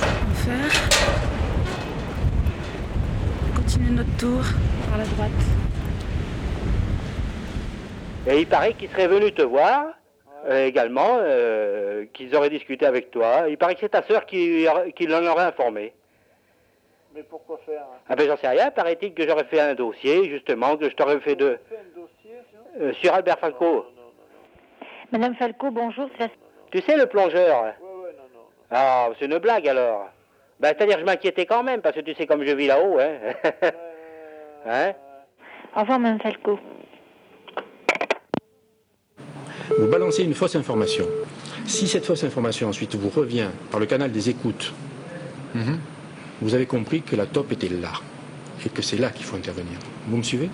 On 0.00 0.28
va 0.28 0.34
faire. 0.34 0.72
Continuer 3.54 3.90
notre 3.90 3.97
tour 4.18 4.42
par 4.88 4.98
la 4.98 5.04
droite. 5.04 5.30
Et 8.26 8.40
il 8.40 8.46
paraît 8.46 8.74
qu'ils 8.74 8.90
seraient 8.90 9.08
venus 9.08 9.34
te 9.34 9.42
voir 9.42 9.86
euh, 10.46 10.66
également, 10.66 11.18
euh, 11.20 12.04
qu'ils 12.12 12.34
auraient 12.36 12.50
discuté 12.50 12.86
avec 12.86 13.10
toi. 13.10 13.44
Il 13.48 13.56
paraît 13.58 13.74
que 13.74 13.80
c'est 13.80 13.88
ta 13.88 14.02
sœur 14.02 14.26
qui, 14.26 14.66
qui 14.96 15.06
l'en 15.06 15.24
aurait 15.26 15.44
informé. 15.44 15.92
Mais 17.14 17.22
pourquoi 17.22 17.58
faire 17.64 17.82
hein? 17.82 17.98
Ah 18.08 18.14
ben 18.16 18.26
j'en 18.28 18.36
sais 18.36 18.48
rien, 18.48 18.70
paraît-il 18.70 19.14
que 19.14 19.26
j'aurais 19.26 19.44
fait 19.44 19.60
un 19.60 19.74
dossier, 19.74 20.28
justement, 20.28 20.76
que 20.76 20.88
je 20.90 20.94
t'aurais 20.94 21.20
fait 21.20 21.36
de... 21.36 21.58
Euh, 22.80 22.92
sur 22.94 23.12
Albert 23.14 23.38
Falco. 23.38 23.86
Madame 25.10 25.34
Falco, 25.34 25.70
bonjour. 25.70 26.08
c'est 26.16 26.24
la- 26.24 26.30
Tu 26.70 26.80
sais 26.82 26.96
le 26.96 27.06
plongeur? 27.06 27.72
Ah, 28.70 29.08
c'est 29.18 29.24
une 29.24 29.38
blague 29.38 29.66
alors. 29.66 30.08
Ben, 30.60 30.68
c'est-à-dire 30.76 30.96
que 30.96 31.00
je 31.00 31.06
m'inquiétais 31.06 31.46
quand 31.46 31.62
même, 31.62 31.80
parce 31.80 31.94
que 31.96 32.00
tu 32.00 32.14
sais 32.14 32.26
comme 32.26 32.44
je 32.44 32.52
vis 32.52 32.66
là-haut, 32.66 32.98
hein. 33.00 33.72
Hein? 34.66 34.92
Au 35.76 35.80
revoir, 35.80 35.98
Madame 35.98 36.20
Falco. 36.20 36.58
Vous 39.78 39.86
balancez 39.86 40.22
une 40.24 40.34
fausse 40.34 40.56
information. 40.56 41.06
Si 41.66 41.86
cette 41.86 42.04
fausse 42.06 42.24
information 42.24 42.68
ensuite 42.68 42.94
vous 42.94 43.10
revient 43.10 43.48
par 43.70 43.78
le 43.78 43.86
canal 43.86 44.10
des 44.10 44.30
écoutes, 44.30 44.72
vous 46.40 46.54
avez 46.54 46.66
compris 46.66 47.02
que 47.02 47.16
la 47.16 47.26
top 47.26 47.52
était 47.52 47.68
là 47.68 47.92
et 48.64 48.68
que 48.68 48.80
c'est 48.82 48.96
là 48.96 49.10
qu'il 49.10 49.24
faut 49.24 49.36
intervenir. 49.36 49.78
Vous 50.06 50.16
me 50.16 50.22
suivez? 50.22 50.48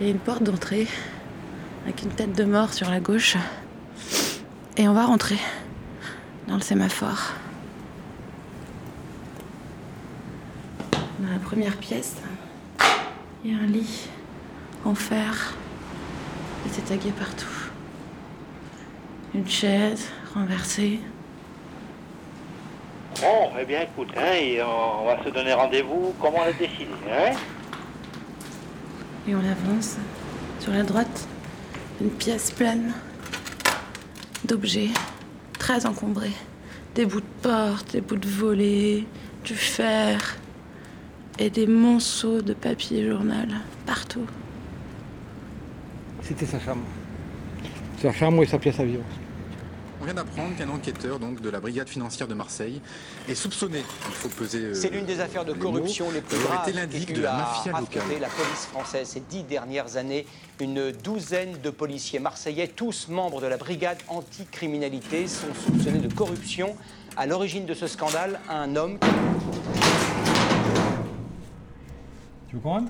Il 0.00 0.06
y 0.06 0.08
a 0.08 0.12
une 0.12 0.18
porte 0.18 0.42
d'entrée 0.42 0.86
avec 1.84 2.02
une 2.02 2.10
tête 2.10 2.32
de 2.32 2.44
mort 2.44 2.72
sur 2.72 2.90
la 2.90 3.00
gauche. 3.00 3.36
Et 4.76 4.88
on 4.88 4.92
va 4.92 5.04
rentrer 5.04 5.38
dans 6.48 6.56
le 6.56 6.60
sémaphore. 6.60 7.32
Dans 10.92 11.30
la 11.30 11.38
première 11.38 11.76
pièce, 11.76 12.16
il 13.44 13.52
y 13.52 13.54
a 13.54 13.58
un 13.58 13.66
lit 13.66 14.08
en 14.84 14.94
fer. 14.94 15.54
Il 16.64 16.72
était 16.72 16.82
tagué 16.82 17.10
partout. 17.10 17.46
Une 19.34 19.48
chaise 19.48 20.08
renversée. 20.34 21.00
Bon, 23.20 23.50
eh 23.60 23.64
bien, 23.64 23.82
écoute, 23.82 24.08
hein, 24.16 24.32
et 24.34 24.62
on 24.62 25.04
va 25.04 25.22
se 25.22 25.28
donner 25.28 25.52
rendez-vous 25.52 26.14
comme 26.20 26.34
on 26.34 26.42
a 26.42 26.52
décidé, 26.52 26.86
hein 27.10 27.36
Et 29.28 29.34
on 29.34 29.38
avance. 29.38 29.96
Sur 30.60 30.72
la 30.72 30.82
droite, 30.82 31.28
une 32.00 32.10
pièce 32.10 32.50
pleine 32.50 32.94
d'objets 34.44 34.90
très 35.58 35.84
encombrés. 35.84 36.32
Des 36.94 37.06
bouts 37.06 37.20
de 37.20 37.42
porte, 37.42 37.92
des 37.92 38.00
bouts 38.00 38.16
de 38.16 38.28
volets, 38.28 39.04
du 39.44 39.54
fer 39.54 40.36
et 41.38 41.50
des 41.50 41.66
monceaux 41.66 42.42
de 42.42 42.54
papier 42.54 43.08
journal 43.08 43.48
partout. 43.86 44.26
C'était 46.22 46.46
sa 46.46 46.60
chambre. 46.60 46.84
Sa 48.00 48.12
chambre 48.12 48.42
et 48.42 48.46
sa 48.46 48.58
pièce 48.58 48.78
à 48.80 48.84
vivre. 48.84 49.02
On 50.00 50.04
vient 50.04 50.14
d'apprendre 50.14 50.54
qu'un 50.56 50.68
enquêteur 50.68 51.18
donc, 51.18 51.40
de 51.40 51.48
la 51.48 51.60
brigade 51.60 51.88
financière 51.88 52.28
de 52.28 52.34
Marseille 52.34 52.80
est 53.26 53.34
soupçonné. 53.34 53.78
Il 54.06 54.14
faut 54.14 54.28
peser. 54.28 54.58
euh, 54.58 54.74
C'est 54.74 54.90
l'une 54.90 55.06
des 55.06 55.20
affaires 55.20 55.46
de 55.46 55.54
les 55.54 55.58
corruption 55.58 56.06
mots, 56.06 56.12
les 56.12 56.20
plus 56.20 56.36
graves 56.38 56.66
de 56.66 57.18
eu 57.18 57.22
la 57.22 57.34
à 57.34 57.36
mafia 57.38 57.80
locale. 57.80 58.02
la 58.20 58.28
police 58.28 58.66
française 58.70 59.08
ces 59.08 59.20
dix 59.20 59.44
dernières 59.44 59.96
années. 59.96 60.26
Une 60.60 60.92
douzaine 60.92 61.58
de 61.62 61.70
policiers 61.70 62.18
marseillais, 62.18 62.68
tous 62.68 63.08
membres 63.08 63.40
de 63.40 63.46
la 63.46 63.56
brigade 63.56 63.98
anticriminalité, 64.08 65.26
sont 65.26 65.54
soupçonnés 65.64 66.00
de 66.00 66.12
corruption. 66.12 66.76
À 67.16 67.26
l'origine 67.26 67.64
de 67.64 67.72
ce 67.72 67.86
scandale, 67.86 68.40
un 68.50 68.76
homme. 68.76 68.98
Tu 72.54 72.58
veux 72.58 72.62
comprendre 72.62 72.88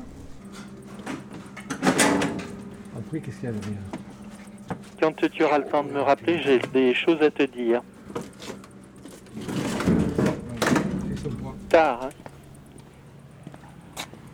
Après, 2.99 3.21
qu'est-ce 3.21 3.37
qu'il 3.37 3.45
y 3.45 3.49
a 3.49 3.53
derrière? 3.53 3.79
Quand 5.01 5.31
tu 5.31 5.43
auras 5.43 5.57
le 5.57 5.65
temps 5.65 5.83
de 5.83 5.91
me 5.91 6.03
rappeler, 6.03 6.43
j'ai 6.43 6.59
des 6.59 6.93
choses 6.93 7.23
à 7.23 7.31
te 7.31 7.45
dire. 7.45 7.81
Tard, 11.71 12.03
hein. 12.05 12.11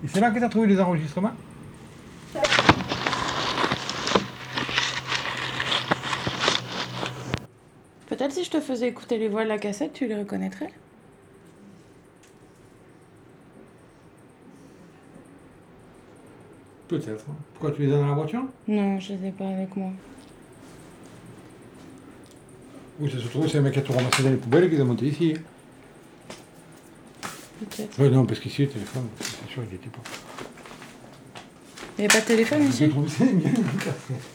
Et 0.03 0.09
c'est 0.09 0.19
là 0.19 0.33
que 0.33 0.39
tu 0.41 0.45
as 0.45 0.49
trouvé 0.49 0.67
les 0.67 0.81
enregistrements? 0.81 1.35
Peut-être 8.09 8.33
si 8.33 8.43
je 8.43 8.51
te 8.51 8.61
faisais 8.61 8.89
écouter 8.89 9.17
les 9.19 9.29
voix 9.29 9.45
de 9.45 9.49
la 9.49 9.59
cassette, 9.59 9.93
tu 9.93 10.09
les 10.09 10.17
reconnaîtrais? 10.17 10.73
Peut-être. 16.91 17.25
Pourquoi 17.55 17.71
tu 17.71 17.83
les 17.87 17.93
as 17.95 17.99
dans 17.99 18.09
la 18.09 18.15
voiture? 18.15 18.43
Non, 18.67 18.99
je 18.99 19.13
les 19.13 19.29
ai 19.29 19.31
pas 19.31 19.47
avec 19.47 19.77
moi. 19.77 19.91
Oui, 22.99 23.09
ça 23.09 23.19
se 23.19 23.29
trouve, 23.29 23.47
c'est 23.47 23.59
un 23.59 23.61
mec 23.61 23.75
qui 23.75 23.79
a 23.79 23.83
tout 23.83 23.93
ramassé 23.93 24.25
dans 24.25 24.31
les 24.31 24.37
poubelles 24.37 24.65
et 24.65 24.69
qui 24.69 24.75
les 24.75 24.81
a 24.81 24.85
monté 24.85 25.07
ici. 25.07 25.35
Peut-être. 27.61 27.97
Ouais, 28.01 28.11
non, 28.11 28.27
parce 28.27 28.41
qu'ici, 28.41 28.63
le 28.63 28.69
téléphone, 28.69 29.07
c'est 29.21 29.53
sûr, 29.53 29.63
il 29.71 29.75
était 29.77 29.89
pas. 29.89 30.01
Il 31.97 32.01
n'y 32.03 32.07
a 32.07 32.09
pas 32.09 32.21
de 32.21 32.25
téléphone 32.27 32.63
ici? 32.65 32.91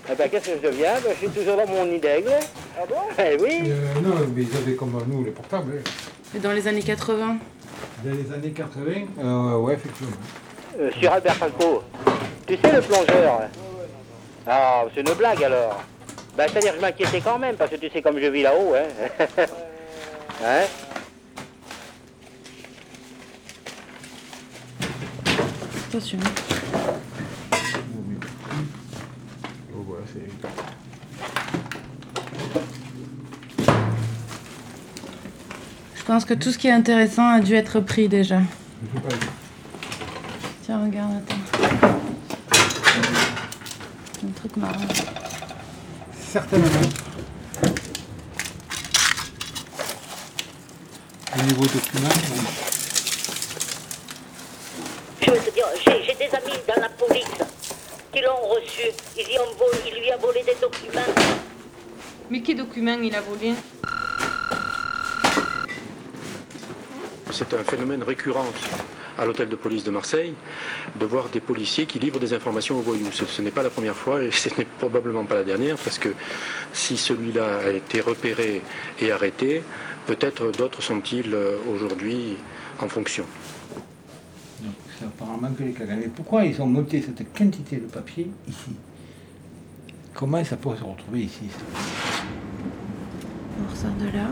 Eh 0.10 0.16
ben, 0.16 0.30
qu'est-ce 0.30 0.50
que 0.52 0.58
je 0.64 0.68
deviens 0.68 0.94
ben, 1.04 1.12
Je 1.12 1.28
suis 1.28 1.30
toujours 1.30 1.58
dans 1.58 1.68
mon 1.68 1.86
nid 1.86 2.00
d'aigle. 2.00 2.32
Ah 2.80 2.84
bon? 2.88 2.96
Eh 3.20 3.38
oui. 3.42 3.64
Euh, 3.66 4.00
non, 4.02 4.16
mais 4.34 4.44
ils 4.44 4.56
avaient 4.56 4.76
comme 4.76 4.98
nous 5.08 5.26
les 5.26 5.32
portables. 5.32 5.74
hein. 5.78 5.84
Et 6.36 6.40
dans 6.40 6.54
les 6.54 6.66
années 6.68 6.82
80 6.84 7.38
Dans 8.06 8.12
les 8.12 8.32
années 8.34 8.52
80, 8.52 8.92
euh, 9.20 9.58
ouais, 9.58 9.74
effectivement. 9.74 10.16
Euh, 10.80 10.92
sur 11.00 11.12
Albert 11.12 11.36
Falco. 11.36 11.82
Tu 12.48 12.58
sais 12.58 12.72
le 12.72 12.82
plongeur 12.82 13.42
Ah, 14.46 14.84
c'est 14.94 15.02
une 15.02 15.14
blague 15.14 15.44
alors. 15.44 15.84
Ben, 16.38 16.48
c'est-à-dire 16.48 16.74
que 16.74 16.78
je 16.78 16.82
m'inquiétais 16.82 17.22
quand 17.22 17.40
même, 17.40 17.56
parce 17.56 17.72
que 17.72 17.78
tu 17.78 17.90
sais 17.90 18.02
comme 18.02 18.20
je 18.20 18.28
vis 18.28 18.44
là-haut, 18.44 18.76
hein. 18.76 18.84
hein? 20.44 20.64
Attention. 25.90 26.20
Oh, 29.74 29.86
voilà, 29.88 30.04
c'est. 30.14 30.30
Je 35.96 36.04
pense 36.04 36.26
que 36.26 36.34
tout 36.34 36.52
ce 36.52 36.58
qui 36.58 36.68
est 36.68 36.72
intéressant 36.72 37.28
a 37.28 37.40
dû 37.40 37.56
être 37.56 37.80
pris 37.80 38.08
déjà. 38.08 38.42
Tiens, 40.64 40.84
regarde, 40.84 41.14
attends. 41.18 41.45
Un 44.46 44.48
truc 44.48 44.58
marrant. 44.58 44.86
Certainement. 46.20 46.68
Au 51.34 51.42
niveau 51.42 51.66
document, 51.66 52.10
oui. 52.32 52.42
Je 55.22 55.32
veux 55.32 55.40
te 55.40 55.50
dire, 55.52 55.66
j'ai 55.84 56.14
des 56.14 56.36
amis 56.36 56.60
dans 56.68 56.80
la 56.80 56.90
police 56.90 57.26
qui 58.14 58.22
l'ont 58.22 58.48
reçu. 58.50 58.92
Ils 59.18 59.34
y 59.34 59.40
ont 59.40 59.56
volé, 59.58 59.80
il 59.88 60.00
lui 60.00 60.12
a 60.12 60.18
volé 60.18 60.44
des 60.44 60.58
documents. 60.62 61.14
Mais 62.30 62.42
quel 62.42 62.58
document 62.58 63.00
il 63.02 63.16
a 63.16 63.22
volé? 63.22 63.54
C'est 67.32 67.52
un 67.52 67.64
phénomène 67.64 68.04
récurrent 68.04 68.46
à 69.18 69.26
l'hôtel 69.26 69.50
de 69.50 69.56
police 69.56 69.84
de 69.84 69.92
Marseille 69.92 70.34
de 71.00 71.06
voir 71.06 71.30
des 71.30 71.40
policiers 71.40 71.86
qui 71.86 72.00
livrent 72.00 72.20
des 72.20 72.34
informations 72.34 72.78
aux 72.78 72.82
voyous. 72.82 73.12
Ce, 73.12 73.26
ce 73.26 73.42
n'est 73.42 73.52
pas 73.52 73.64
la 73.64 73.70
première 73.70 73.96
fois 73.96 74.24
et 74.24 74.32
ce 74.44 74.50
n'est 74.58 74.66
probablement 74.66 75.26
pas 75.26 75.36
la 75.36 75.44
dernière 75.44 75.78
parce 75.78 75.98
que 76.00 76.10
si 76.74 76.98
celui-là 76.98 77.60
a 77.66 77.70
été 77.70 78.02
repéré 78.02 78.62
et 79.00 79.12
arrêté, 79.12 79.64
peut-être 80.06 80.52
d'autres 80.52 80.82
sont-ils 80.82 81.34
euh, 81.34 81.58
aujourd'hui 81.74 82.38
en 82.82 82.88
fonction. 82.88 83.26
C'est 84.98 85.06
apparemment 85.06 85.52
que 85.52 85.64
les 85.64 86.08
pourquoi 86.08 86.46
ils 86.46 86.62
ont 86.62 86.68
monté 86.68 87.02
cette 87.02 87.34
quantité 87.38 87.78
de 87.78 87.86
papier 87.86 88.32
ici? 88.48 88.72
Comment 90.14 90.44
ça 90.46 90.56
pourrait 90.56 90.78
se 90.78 90.84
retrouver 90.84 91.24
ici? 91.24 91.50
On 93.60 93.70
ressort 93.70 93.92
de 94.00 94.06
là. 94.06 94.30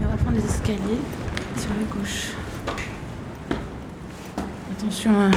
Et 0.00 0.04
on 0.04 0.08
va 0.08 0.16
prendre 0.16 0.23
les 0.34 0.44
escaliers 0.44 1.00
sur 1.56 1.70
la 1.70 1.96
gauche. 1.96 2.32
Attention 4.72 5.12
à 5.12 5.30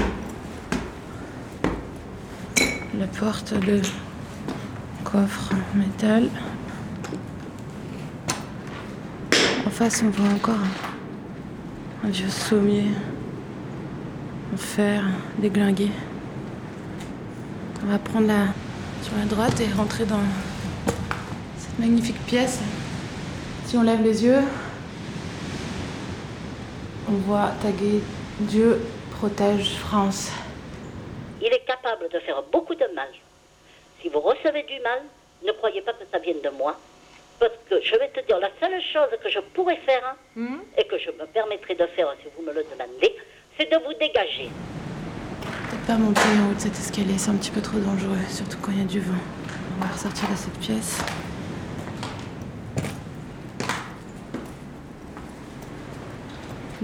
la 2.98 3.08
porte 3.08 3.54
de 3.54 3.82
coffre 5.04 5.54
en 5.54 5.78
métal. 5.78 6.30
En 9.66 9.70
face, 9.70 10.04
on 10.04 10.10
voit 10.10 10.34
encore 10.34 10.56
un, 12.04 12.08
un 12.08 12.10
vieux 12.10 12.30
sommier 12.30 12.86
en 14.54 14.58
fer 14.58 15.04
déglingué. 15.40 15.92
On 17.84 17.92
va 17.92 18.00
prendre 18.00 18.28
la 18.28 18.48
sur 19.04 19.16
la 19.16 19.26
droite 19.26 19.62
et 19.62 19.72
rentrer 19.72 20.06
dans 20.06 20.20
cette 21.60 21.78
magnifique 21.80 22.20
pièce. 22.26 22.60
Si 23.68 23.78
on 23.78 23.84
lève 23.84 24.02
les 24.02 24.24
yeux, 24.24 24.42
on 27.10 27.14
voit 27.28 27.52
tagué 27.62 28.02
Dieu 28.40 28.82
protège 29.12 29.76
France. 29.78 30.32
Il 31.42 31.48
est 31.48 31.66
capable 31.66 32.10
de 32.12 32.20
faire 32.20 32.44
beaucoup 32.52 32.76
de 32.76 32.86
mal. 32.96 33.10
Si 34.02 34.10
vous 34.10 34.20
recevez 34.20 34.64
du 34.64 34.80
mal, 34.82 35.02
ne 35.46 35.52
croyez 35.54 35.82
pas 35.82 35.94
que 35.94 36.04
ça 36.12 36.20
vienne 36.20 36.42
de 36.44 36.50
moi. 36.50 36.76
Parce 37.40 37.54
que 37.70 37.76
je 37.82 37.96
vais 37.98 38.10
te 38.10 38.26
dire, 38.26 38.40
la 38.40 38.50
seule 38.60 38.82
chose 38.82 39.10
que 39.24 39.30
je 39.30 39.40
pourrais 39.54 39.78
faire, 39.78 40.16
hein, 40.36 40.60
et 40.78 40.86
que 40.86 40.98
je 40.98 41.12
me 41.12 41.26
permettrai 41.28 41.76
de 41.76 41.86
faire 41.88 42.08
si 42.22 42.28
vous 42.36 42.44
me 42.44 42.52
le 42.52 42.64
demandez, 42.64 43.16
c'est 43.58 43.70
de 43.72 43.78
vous 43.78 43.94
dégager. 44.00 44.50
Peut-être 45.42 45.86
pas 45.86 45.98
monter 45.98 46.22
en 46.22 46.52
haut 46.52 46.56
de 46.56 46.60
cet 46.60 46.74
escalier, 46.74 47.18
c'est 47.18 47.30
un 47.30 47.36
petit 47.36 47.52
peu 47.52 47.62
trop 47.62 47.78
dangereux, 47.78 48.18
surtout 48.30 48.58
quand 48.62 48.72
il 48.72 48.80
y 48.80 48.82
a 48.82 48.86
du 48.86 49.00
vent. 49.00 49.22
On 49.78 49.86
va 49.86 49.92
ressortir 49.92 50.28
de 50.30 50.36
cette 50.36 50.58
pièce. 50.60 51.00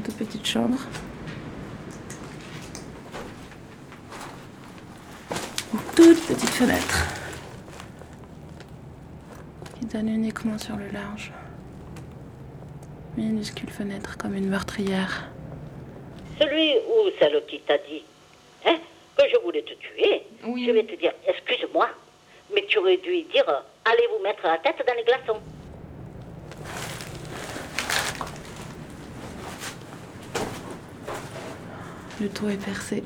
Toute 0.03 0.17
petite 0.17 0.45
chambre. 0.45 0.77
Une 5.73 5.79
toute 5.95 6.27
petite 6.27 6.49
fenêtre. 6.49 7.07
Qui 9.79 9.85
donne 9.85 10.09
uniquement 10.09 10.57
sur 10.57 10.75
le 10.75 10.89
large. 10.89 11.31
Minuscule 13.15 13.69
fenêtre 13.69 14.17
comme 14.17 14.35
une 14.35 14.49
meurtrière. 14.49 15.29
celui 16.39 16.73
ou 16.77 17.09
celle 17.19 17.41
qui 17.45 17.59
t'a 17.59 17.77
dit 17.77 18.03
hein, 18.65 18.77
que 19.17 19.23
je 19.29 19.37
voulais 19.43 19.61
te 19.61 19.73
tuer, 19.73 20.23
je 20.43 20.71
vais 20.71 20.83
te 20.83 20.95
dire, 20.95 21.13
excuse-moi, 21.27 21.89
mais 22.53 22.65
tu 22.67 22.79
aurais 22.79 22.97
dû 22.97 23.21
dire, 23.23 23.45
allez 23.85 24.07
vous 24.17 24.23
mettre 24.23 24.43
la 24.43 24.57
tête 24.57 24.83
dans 24.85 24.95
les 24.95 25.03
glaçons. 25.03 25.39
Le 32.23 32.29
toit 32.29 32.53
est 32.53 32.57
percé. 32.65 33.03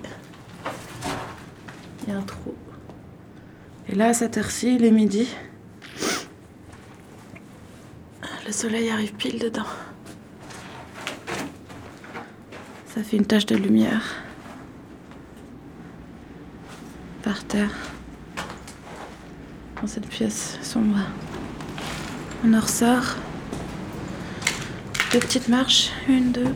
Il 2.04 2.10
y 2.10 2.16
a 2.16 2.20
un 2.20 2.22
trou. 2.22 2.54
Et 3.90 3.96
là, 3.96 4.10
à 4.10 4.14
cette 4.14 4.38
heure-ci, 4.38 4.76
il 4.76 4.86
est 4.86 4.92
midi. 4.92 5.28
Le 8.46 8.52
soleil 8.52 8.92
arrive 8.92 9.14
pile 9.14 9.40
dedans. 9.40 9.66
Ça 12.86 13.02
fait 13.02 13.18
une 13.18 13.26
tache 13.26 13.48
de 13.48 13.56
lumière. 13.56 14.18
Par 17.24 17.44
terre. 17.44 17.76
Dans 19.82 19.88
cette 19.88 20.08
pièce 20.08 20.60
sombre. 20.62 21.00
On 22.46 22.54
en 22.54 22.60
ressort. 22.60 23.16
Deux 25.12 25.20
petites 25.20 25.48
marches. 25.48 25.90
Une, 26.08 26.32
deux. 26.32 26.54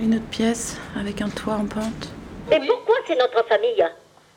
Une 0.00 0.14
autre 0.14 0.30
pièce 0.30 0.78
avec 0.98 1.20
un 1.20 1.28
toit 1.28 1.54
en 1.54 1.66
pente. 1.66 2.08
Mais 2.48 2.60
pourquoi 2.66 2.96
c'est 3.06 3.16
notre 3.16 3.44
famille 3.46 3.84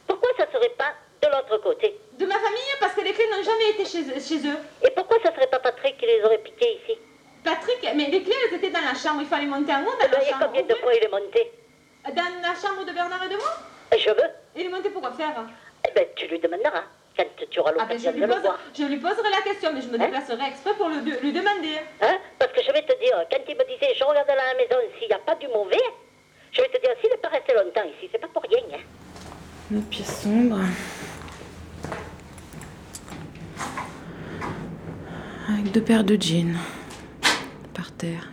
Pourquoi 0.07 0.29
ça 0.37 0.45
serait 0.51 0.73
pas 0.77 0.93
de 1.21 1.27
l'autre 1.31 1.57
côté 1.63 1.97
De 2.19 2.25
ma 2.25 2.35
famille 2.35 2.73
Parce 2.79 2.93
que 2.93 3.01
les 3.01 3.13
clés 3.13 3.29
n'ont 3.31 3.43
jamais 3.43 3.69
été 3.71 3.85
chez, 3.85 4.03
chez 4.19 4.45
eux. 4.47 4.57
Et 4.85 4.91
pourquoi 4.91 5.17
ça 5.23 5.33
serait 5.33 5.47
pas 5.47 5.59
Patrick 5.59 5.97
qui 5.97 6.05
les 6.05 6.21
aurait 6.23 6.39
piquées 6.39 6.79
ici 6.83 6.97
Patrick, 7.43 7.79
mais 7.95 8.07
les 8.09 8.23
clés, 8.23 8.35
elles 8.49 8.57
étaient 8.57 8.69
dans 8.69 8.81
la 8.81 8.93
chambre. 8.93 9.21
Il 9.21 9.27
fallait 9.27 9.45
monter 9.47 9.73
en 9.73 9.81
haut 9.83 9.95
dans 9.99 10.11
la 10.11 10.23
Et 10.23 10.29
chambre. 10.31 10.45
combien 10.47 10.63
de 10.63 10.75
fois 10.75 10.93
il 10.95 11.03
est 11.03 11.11
monté 11.11 11.51
Dans 12.07 12.41
la 12.41 12.55
chambre 12.55 12.85
de 12.85 12.91
Bernard 12.91 13.23
et 13.23 13.29
de 13.29 13.35
moi 13.35 13.97
Je 13.97 14.09
veux. 14.09 14.29
Il 14.55 14.65
est 14.65 14.69
monté 14.69 14.89
pour 14.89 15.01
quoi 15.01 15.11
faire 15.13 15.33
Eh 15.87 15.91
ben, 15.93 16.05
tu 16.15 16.27
lui 16.27 16.39
demanderas 16.39 16.83
quand 17.17 17.25
tu 17.49 17.59
auras 17.59 17.71
Ah 17.79 17.85
ben, 17.85 17.97
je, 17.99 18.05
l'occasion 18.07 18.11
lui 18.13 18.21
de 18.21 18.25
le 18.25 18.33
pose- 18.33 18.41
voir. 18.41 18.59
je 18.77 18.83
lui 18.83 18.97
poserai 18.97 19.29
la 19.29 19.41
question, 19.41 19.69
mais 19.73 19.81
je 19.81 19.87
me 19.87 19.97
déplacerai 19.97 20.47
exprès 20.47 20.73
pour 20.75 20.89
le 20.89 20.97
lui 21.21 21.31
demander. 21.31 21.77
Hein 22.01 22.17
Parce 22.39 22.51
que 22.53 22.61
je 22.63 22.71
vais 22.71 22.81
te 22.81 22.97
dire, 22.99 23.15
quand 23.31 23.37
il 23.47 23.55
me 23.55 23.63
disait, 23.65 23.93
je 23.97 24.03
regarde 24.03 24.29
à 24.29 24.35
la 24.35 24.53
maison 24.55 24.75
s'il 24.99 25.07
n'y 25.07 25.13
a 25.13 25.19
pas 25.19 25.35
du 25.35 25.47
mauvais, 25.47 25.77
je 26.51 26.61
vais 26.61 26.69
te 26.69 26.81
dire, 26.81 26.91
s'il 27.01 27.09
n'est 27.11 27.17
pas 27.17 27.29
resté 27.29 27.53
longtemps 27.53 27.83
ici, 27.83 28.09
c'est 28.11 28.19
pas 28.19 28.27
pour 28.27 28.43
rien. 28.43 28.59
Hein. 28.73 28.81
Une 29.71 29.83
pièce 29.83 30.21
sombre. 30.23 30.59
Avec 35.49 35.71
deux 35.71 35.81
paires 35.81 36.03
de 36.03 36.17
jeans. 36.19 36.57
Par 37.73 37.91
terre, 37.91 38.31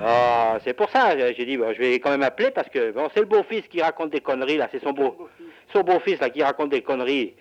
Ah, 0.00 0.58
c'est 0.64 0.74
pour 0.74 0.88
ça, 0.90 1.16
j'ai 1.32 1.44
dit, 1.44 1.56
bon, 1.56 1.72
je 1.72 1.78
vais 1.78 1.98
quand 1.98 2.10
même 2.10 2.22
appeler 2.22 2.50
parce 2.50 2.68
que 2.68 2.92
bon, 2.92 3.08
c'est 3.12 3.20
le 3.20 3.26
beau-fils 3.26 3.66
qui 3.68 3.82
raconte 3.82 4.10
des 4.10 4.20
conneries, 4.20 4.56
là, 4.56 4.68
c'est 4.70 4.82
son 4.82 4.92
beau. 4.92 5.28
Son 5.72 5.80
beau-fils, 5.82 6.20
là, 6.20 6.30
qui 6.30 6.42
raconte 6.42 6.70
des 6.70 6.82
conneries. 6.82 7.34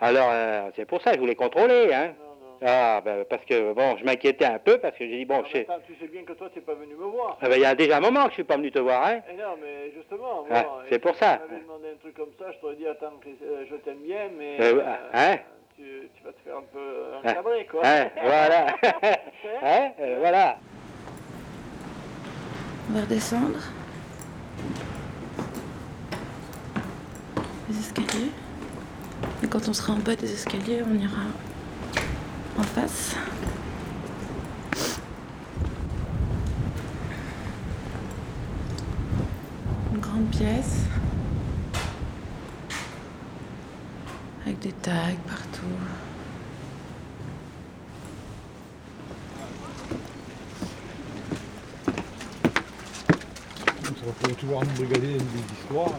Alors, 0.00 0.28
euh, 0.30 0.70
c'est 0.76 0.84
pour 0.84 1.00
ça 1.02 1.10
que 1.10 1.16
je 1.16 1.20
voulais 1.20 1.34
contrôler, 1.34 1.92
hein. 1.92 2.12
Ah, 2.64 3.00
ben, 3.04 3.24
parce 3.28 3.44
que, 3.44 3.72
bon, 3.72 3.96
je 3.96 4.04
m'inquiétais 4.04 4.44
un 4.44 4.60
peu 4.60 4.78
parce 4.78 4.96
que 4.96 5.04
j'ai 5.04 5.16
dit, 5.16 5.24
bon, 5.24 5.42
je 5.46 5.50
sais. 5.52 5.60
Attends, 5.68 5.80
tu 5.84 5.94
sais 6.00 6.06
bien 6.06 6.22
que 6.22 6.32
toi, 6.32 6.48
tu 6.52 6.60
n'es 6.60 6.64
pas 6.64 6.74
venu 6.74 6.94
me 6.94 7.06
voir. 7.06 7.36
Ah 7.40 7.48
ben, 7.48 7.56
il 7.56 7.62
y 7.62 7.64
a 7.64 7.74
déjà 7.74 7.96
un 7.96 8.00
moment 8.00 8.22
que 8.24 8.28
je 8.30 8.34
suis 8.34 8.44
pas 8.44 8.56
venu 8.56 8.70
te 8.70 8.78
voir, 8.78 9.04
hein. 9.04 9.18
Eh 9.28 9.34
non, 9.36 9.56
mais 9.60 9.90
justement, 9.96 10.44
Ah, 10.48 10.62
bon, 10.62 10.68
c'est 10.88 11.00
pour 11.00 11.14
si 11.14 11.18
ça. 11.20 11.40
Tu 11.44 11.50
m'avais 11.50 11.62
demandé 11.64 11.88
un 11.92 11.96
truc 11.98 12.14
comme 12.14 12.30
ça, 12.38 12.52
je 12.52 12.58
t'aurais 12.58 12.76
dit, 12.76 12.86
attends, 12.86 13.14
euh, 13.26 13.64
je 13.68 13.76
t'aime 13.76 14.02
bien, 14.04 14.28
mais 14.38 14.58
Euh, 14.60 14.76
euh, 14.78 14.94
hein 15.12 15.36
tu, 15.76 15.82
tu 16.16 16.22
vas 16.24 16.30
te 16.32 16.40
faire 16.44 16.56
un 16.58 16.62
peu 16.72 16.78
Hein, 17.24 17.30
encadrer, 17.30 17.66
quoi. 17.66 17.80
hein, 17.84 18.10
voilà. 18.22 18.66
hein, 19.62 19.90
euh, 20.00 20.16
voilà. 20.20 20.56
On 22.88 22.94
va 22.94 23.00
redescendre. 23.02 23.58
Les 27.68 27.78
escaliers. 27.78 28.30
Et 29.42 29.46
quand 29.46 29.68
on 29.68 29.72
sera 29.72 29.92
en 29.94 29.98
bas 29.98 30.16
des 30.16 30.32
escaliers, 30.32 30.82
on 30.82 30.94
ira 30.98 31.22
en 32.58 32.62
face. 32.62 33.14
Une 39.92 40.00
grande 40.00 40.26
pièce. 40.30 40.80
Avec 44.44 44.58
des 44.58 44.72
tags 44.72 44.92
partout. 45.26 45.62
Falloir 54.40 54.62
toujours 54.62 54.64
nous 54.64 54.86
brigader 54.86 55.18
des 55.18 55.54
histoires. 55.60 55.98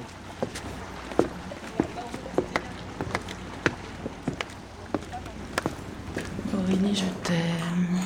Aurélie, 6.53 6.95
je 6.95 7.05
t'aime. 7.23 7.99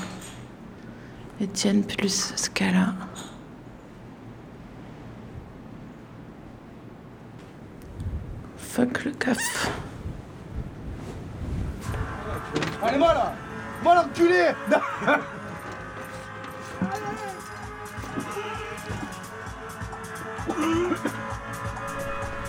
Étienne 1.39 1.83
plus 1.83 2.33
Scala. 2.35 3.06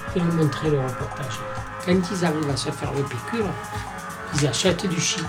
Je 0.08 0.20
vais 0.20 0.20
vous 0.26 0.36
montrer 0.36 0.70
le 0.70 0.80
reportage. 0.80 1.38
Quand 1.84 1.92
ils 2.10 2.24
arrivent 2.24 2.50
à 2.50 2.56
se 2.56 2.70
faire 2.70 2.92
le 2.92 3.02
piqûre, 3.02 3.46
ils 4.34 4.46
achètent 4.46 4.86
du 4.86 5.00
shit. 5.00 5.26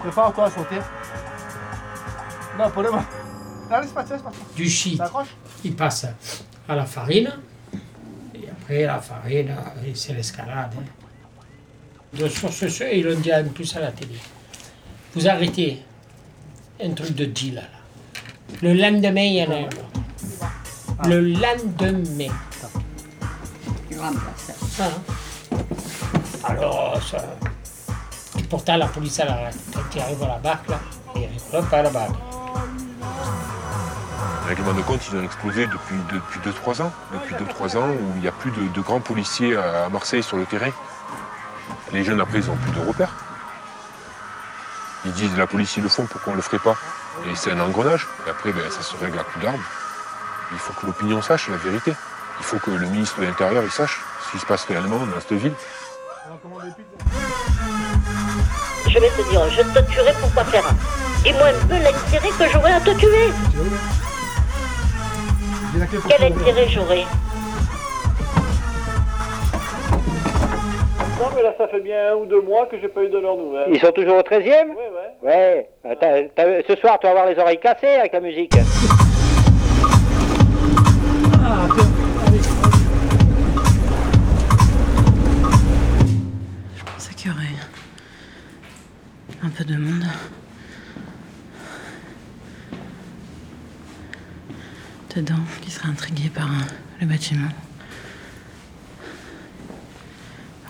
Prépare-toi 0.00 0.46
à 0.46 0.50
sauter. 0.50 0.78
Non, 2.58 2.70
pour 2.70 2.82
le 2.82 2.90
moment. 2.90 3.04
Du 4.56 4.68
shit. 4.68 5.00
Ils 5.64 5.74
passent 5.74 6.06
à 6.68 6.74
la 6.74 6.84
farine. 6.86 7.30
Et 8.34 8.48
après, 8.50 8.84
la 8.84 9.00
farine, 9.00 9.50
euh, 9.50 9.90
c'est 9.94 10.12
l'escalade. 10.14 10.72
hein. 10.78 10.84
De 12.18 12.28
source 12.28 12.66
sûre, 12.66 12.88
ils 12.92 13.04
l'ont 13.04 13.18
dit 13.20 13.32
en 13.32 13.44
plus 13.48 13.76
à 13.76 13.80
la 13.80 13.92
télé. 13.92 14.16
Vous 15.14 15.28
arrêtez 15.28 15.82
un 16.82 16.90
truc 16.92 17.14
de 17.14 17.24
deal 17.26 17.54
là. 17.56 17.62
Le 18.62 18.72
lendemain, 18.74 19.20
il 19.22 19.34
y 19.34 19.42
en 19.44 19.50
a 19.52 19.56
un 19.56 19.64
autre. 19.64 21.08
Le 21.08 21.20
lendemain. 21.20 22.32
Ah. 24.02 24.10
Alors, 26.44 27.00
ça. 27.02 27.18
Et 28.38 28.42
pourtant, 28.44 28.76
la 28.76 28.86
police, 28.86 29.18
elle 29.18 29.28
arrête. 29.28 29.56
Quand 29.74 29.80
ils 29.94 30.00
arrivent 30.00 30.22
à 30.22 30.28
la 30.28 30.38
barque, 30.38 30.68
là, 30.68 30.80
ils 31.16 31.26
rigolent 31.26 31.68
pas 31.68 31.82
là-bas. 31.82 32.08
Les 34.42 34.48
règlements 34.48 34.72
de 34.72 34.82
compte, 34.82 35.00
ils 35.10 35.18
ont 35.18 35.22
explosé 35.22 35.66
depuis 35.66 35.96
2-3 36.66 36.82
ans. 36.82 36.92
Depuis 37.12 37.34
2-3 37.34 37.76
ans 37.76 37.88
où 37.88 38.12
il 38.16 38.22
n'y 38.22 38.28
a 38.28 38.32
plus 38.32 38.50
de, 38.50 38.68
de 38.68 38.80
grands 38.80 39.00
policiers 39.00 39.56
à 39.56 39.88
Marseille 39.90 40.22
sur 40.22 40.36
le 40.38 40.46
terrain. 40.46 40.70
Les 41.92 42.02
jeunes, 42.04 42.20
après, 42.20 42.38
ils 42.38 42.46
n'ont 42.46 42.56
plus 42.56 42.72
de 42.72 42.86
repères. 42.86 43.14
Ils 45.04 45.12
disent 45.12 45.36
la 45.36 45.46
police, 45.46 45.76
ils 45.76 45.82
le 45.82 45.88
font, 45.88 46.06
pourquoi 46.06 46.32
on 46.32 46.36
ne 46.36 46.36
le 46.36 46.42
ferait 46.42 46.58
pas 46.58 46.76
Et 47.30 47.34
c'est 47.34 47.52
un 47.52 47.60
engrenage. 47.60 48.06
Et 48.26 48.30
après, 48.30 48.52
ben, 48.52 48.70
ça 48.70 48.82
se 48.82 48.96
règle 48.96 49.18
à 49.18 49.24
coups 49.24 49.44
d'armes. 49.44 49.62
Il 50.52 50.58
faut 50.58 50.72
que 50.72 50.86
l'opinion 50.86 51.22
sache 51.22 51.48
la 51.48 51.56
vérité. 51.56 51.92
Il 52.40 52.44
faut 52.44 52.58
que 52.58 52.70
le 52.70 52.86
ministre 52.86 53.20
de 53.20 53.26
l'Intérieur 53.26 53.62
il 53.62 53.70
sache 53.70 54.00
ce 54.26 54.32
qui 54.32 54.38
se 54.38 54.46
passe 54.46 54.64
réellement 54.64 54.96
dans 54.96 55.20
cette 55.20 55.38
ville. 55.38 55.52
Je 58.88 58.98
vais 58.98 59.08
te 59.10 59.30
dire, 59.30 59.42
je 59.50 59.62
te 59.62 59.90
tuerai 59.90 60.12
pour 60.20 60.30
pas 60.30 60.44
faire. 60.44 60.64
Dis-moi 61.22 61.48
un 61.48 61.66
peu 61.66 61.74
l'intérêt 61.74 62.30
que 62.30 62.50
j'aurais 62.50 62.72
à 62.72 62.80
te 62.80 62.90
tuer. 62.98 63.30
Quel 66.08 66.32
intérêt 66.32 66.68
j'aurais 66.68 67.04
Non, 71.20 71.26
mais 71.36 71.42
là, 71.42 71.54
ça 71.58 71.68
fait 71.68 71.80
bien 71.80 72.12
un 72.12 72.14
ou 72.16 72.26
deux 72.26 72.40
mois 72.40 72.66
que 72.66 72.80
j'ai 72.80 72.88
pas 72.88 73.02
eu 73.02 73.10
de 73.10 73.18
leurs 73.18 73.36
nouvelles. 73.36 73.68
Ils 73.70 73.80
sont 73.80 73.92
toujours 73.92 74.16
au 74.16 74.22
13e 74.22 74.70
Ouais, 75.22 75.22
ouais. 75.22 75.68
Ouais. 75.84 76.64
Ce 76.66 76.76
soir, 76.76 76.98
tu 76.98 77.06
vas 77.06 77.10
avoir 77.10 77.26
les 77.26 77.38
oreilles 77.38 77.60
cassées 77.60 77.86
avec 77.86 78.12
la 78.14 78.20
musique. 78.20 78.54
de 89.64 89.76
monde. 89.76 90.04
Dedans, 95.14 95.40
qui 95.60 95.70
serait 95.70 95.88
intrigué 95.88 96.28
par 96.30 96.50
euh, 96.50 96.64
le 97.00 97.06
bâtiment. 97.06 97.48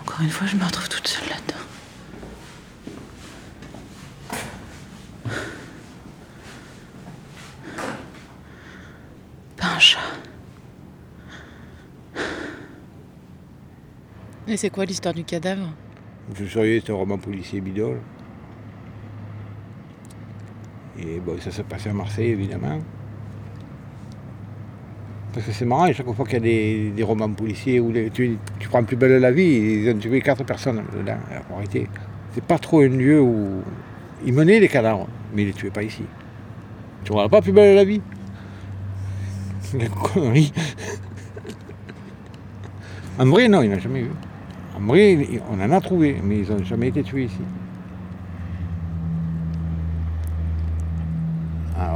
Encore 0.01 0.21
une 0.21 0.29
fois, 0.29 0.47
je 0.47 0.55
me 0.55 0.63
retrouve 0.63 0.89
toute 0.89 1.07
seule 1.07 1.29
là-dedans. 1.29 1.59
Pas 9.57 9.67
un 9.67 9.79
chat. 9.79 9.99
Et 14.47 14.57
c'est 14.57 14.69
quoi 14.69 14.85
l'histoire 14.85 15.13
du 15.13 15.23
cadavre? 15.23 15.71
Je 16.35 16.45
sais, 16.45 16.81
c'est 16.85 16.91
un 16.91 16.95
roman 16.95 17.17
policier 17.17 17.61
bidole. 17.61 18.01
Et 20.99 21.21
ça 21.39 21.51
se 21.51 21.61
passait 21.61 21.89
à 21.89 21.93
Marseille, 21.93 22.31
évidemment. 22.31 22.79
Parce 25.33 25.45
que 25.45 25.51
c'est 25.53 25.65
marrant, 25.65 25.91
chaque 25.93 26.11
fois 26.11 26.25
qu'il 26.25 26.45
y 26.45 26.89
a 26.89 26.91
des, 26.91 27.03
romans 27.03 27.31
policiers 27.31 27.79
où 27.79 27.93
tu, 28.13 28.37
prends 28.69 28.83
plus 28.83 28.97
belle 28.97 29.21
la 29.21 29.31
vie, 29.31 29.43
ils 29.43 29.89
ont 29.89 29.97
tué 29.97 30.21
quatre 30.21 30.43
personnes 30.43 30.83
dedans. 30.93 31.17
C'est 32.33 32.43
pas 32.43 32.59
trop 32.59 32.81
un 32.81 32.89
lieu 32.89 33.21
où. 33.21 33.61
Ils 34.23 34.33
menaient 34.33 34.59
les 34.59 34.67
cadavres, 34.67 35.07
mais 35.33 35.43
ils 35.43 35.47
les 35.47 35.53
tuaient 35.53 35.71
pas 35.71 35.83
ici. 35.83 36.03
Tu 37.03 37.11
vois 37.11 37.27
pas 37.27 37.41
plus 37.41 37.51
belle 37.51 37.75
la 37.75 37.85
vie? 37.85 38.01
La 39.73 39.87
connerie. 39.87 40.53
En 43.19 43.25
vrai, 43.25 43.47
non, 43.47 43.61
il 43.61 43.69
n'a 43.69 43.77
jamais 43.77 44.01
eu. 44.01 44.09
En 44.75 44.81
vrai, 44.81 45.27
on 45.51 45.61
en 45.61 45.71
a 45.71 45.81
trouvé, 45.81 46.15
mais 46.23 46.39
ils 46.39 46.49
n'ont 46.49 46.63
jamais 46.63 46.87
été 46.87 47.03
tués 47.03 47.25
ici. 47.25 47.41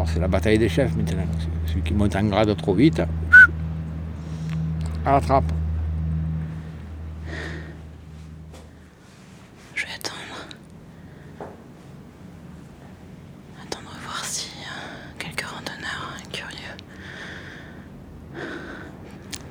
C'est 0.08 0.20
la 0.20 0.28
bataille 0.28 0.58
des 0.58 0.70
chefs 0.70 0.96
maintenant. 0.96 1.26
Celui 1.68 1.82
qui 1.82 1.94
monte 1.94 2.15
en 2.15 2.24
grade 2.24 2.56
trop 2.58 2.74
vite, 2.74 3.02
à 5.06 5.12
la 5.12 5.22
trappe. 5.22 5.52
Je 9.74 9.86
vais 9.86 9.91
attendre. 9.94 10.48
Attendre 13.62 13.91
voir 14.04 14.24
si 14.24 14.50
euh, 14.62 15.12
quelques 15.20 15.41
randonneurs 15.46 16.15
curieux 16.32 16.78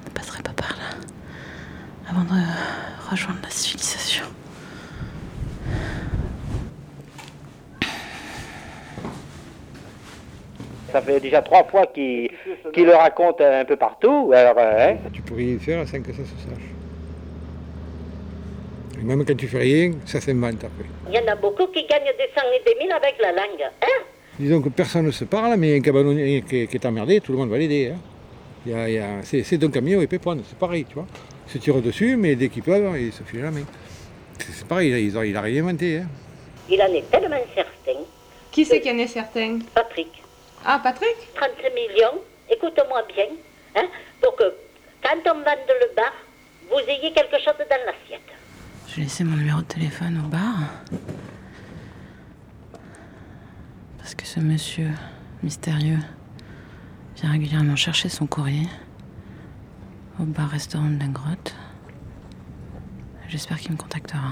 ne 0.04 0.10
passeraient 0.10 0.42
pas 0.42 0.52
par 0.52 0.70
là 0.70 0.96
avant 2.08 2.22
de 2.24 2.40
rejoindre 3.10 3.40
la 3.42 3.50
civilisation. 3.50 4.24
Ça 10.94 11.02
fait 11.02 11.18
déjà 11.18 11.42
trois 11.42 11.64
fois 11.64 11.86
qu'il 11.86 12.30
le 12.76 12.94
raconte 12.94 13.40
un 13.40 13.64
peu 13.64 13.74
partout. 13.74 14.30
Alors, 14.32 14.54
euh, 14.56 14.90
hein. 14.92 14.96
Tu 15.12 15.22
peux 15.22 15.34
rien 15.34 15.58
faire 15.58 15.88
sans 15.88 16.00
que 16.00 16.12
ça 16.12 16.18
se 16.22 16.36
sache. 16.48 16.68
Et 19.00 19.02
même 19.02 19.24
quand 19.24 19.36
tu 19.36 19.48
fais 19.48 19.58
rien, 19.58 19.90
ça 20.06 20.20
s'invente 20.20 20.62
après. 20.62 20.86
Il 21.08 21.14
y 21.14 21.18
en 21.18 21.26
a 21.32 21.34
beaucoup 21.34 21.66
qui 21.66 21.84
gagnent 21.84 22.04
des 22.16 22.30
cent 22.32 22.46
et 22.56 22.62
des 22.64 22.78
mille 22.78 22.92
avec 22.92 23.16
la 23.20 23.32
langue. 23.32 23.60
Hein 23.82 24.04
Disons 24.38 24.62
que 24.62 24.68
personne 24.68 25.06
ne 25.06 25.10
se 25.10 25.24
parle, 25.24 25.56
mais 25.58 25.76
un 25.76 25.80
cabanonnier 25.80 26.42
qui, 26.48 26.68
qui 26.68 26.76
est 26.76 26.86
emmerdé, 26.86 27.20
tout 27.20 27.32
le 27.32 27.38
monde 27.38 27.50
va 27.50 27.58
l'aider. 27.58 27.90
hein. 27.92 27.98
Il 28.64 28.70
y 28.70 28.74
a- 28.76 28.88
il 28.88 28.94
y 28.94 28.98
a- 28.98 29.22
c'est, 29.24 29.58
d'un 29.58 29.70
camion 29.70 30.00
et 30.00 30.06
pépone, 30.06 30.42
c'est 30.48 30.56
pareil, 30.56 30.84
tu 30.84 30.94
vois. 30.94 31.06
Ils 31.48 31.52
se 31.54 31.58
tirent 31.58 31.82
dessus, 31.82 32.16
mais 32.16 32.36
dès 32.36 32.48
qu'ils 32.50 32.62
peuvent, 32.62 32.96
ils 33.00 33.12
se 33.12 33.24
filent 33.24 33.42
la 33.42 33.50
main. 33.50 33.64
C'est, 34.38 34.64
pareil, 34.68 34.90
ils 35.06 35.18
ont- 35.18 35.22
il 35.24 35.36
a 35.36 35.40
rien 35.40 35.64
inventé. 35.64 35.98
hein. 35.98 36.06
Il 36.70 36.80
en 36.80 36.86
est 36.94 37.10
tellement 37.10 37.36
certain. 37.52 38.00
Qui 38.52 38.64
c'est 38.64 38.80
qui 38.80 38.90
en 38.92 38.98
est 38.98 39.08
certain? 39.08 39.58
Patrick. 39.74 40.22
Ah, 40.66 40.80
Patrick 40.82 41.14
35 41.34 41.74
millions, 41.74 42.22
écoute-moi 42.48 43.02
bien, 43.14 43.26
hein, 43.76 43.86
pour 44.22 44.34
que 44.34 44.44
quand 45.02 45.18
on 45.26 45.34
vende 45.34 45.68
le 45.68 45.94
bar, 45.94 46.12
vous 46.70 46.78
ayez 46.88 47.12
quelque 47.12 47.36
chose 47.38 47.58
dans 47.58 47.84
l'assiette. 47.84 48.32
J'ai 48.88 49.02
laissé 49.02 49.24
mon 49.24 49.36
numéro 49.36 49.60
de 49.60 49.66
téléphone 49.66 50.22
au 50.24 50.28
bar. 50.28 50.54
Parce 53.98 54.14
que 54.14 54.24
ce 54.24 54.40
monsieur 54.40 54.90
mystérieux 55.42 55.98
vient 57.16 57.32
régulièrement 57.32 57.76
chercher 57.76 58.08
son 58.08 58.26
courrier 58.26 58.66
au 60.18 60.24
bar-restaurant 60.24 60.88
de 60.88 60.98
la 60.98 61.08
grotte. 61.08 61.54
J'espère 63.28 63.58
qu'il 63.58 63.72
me 63.72 63.76
contactera. 63.76 64.30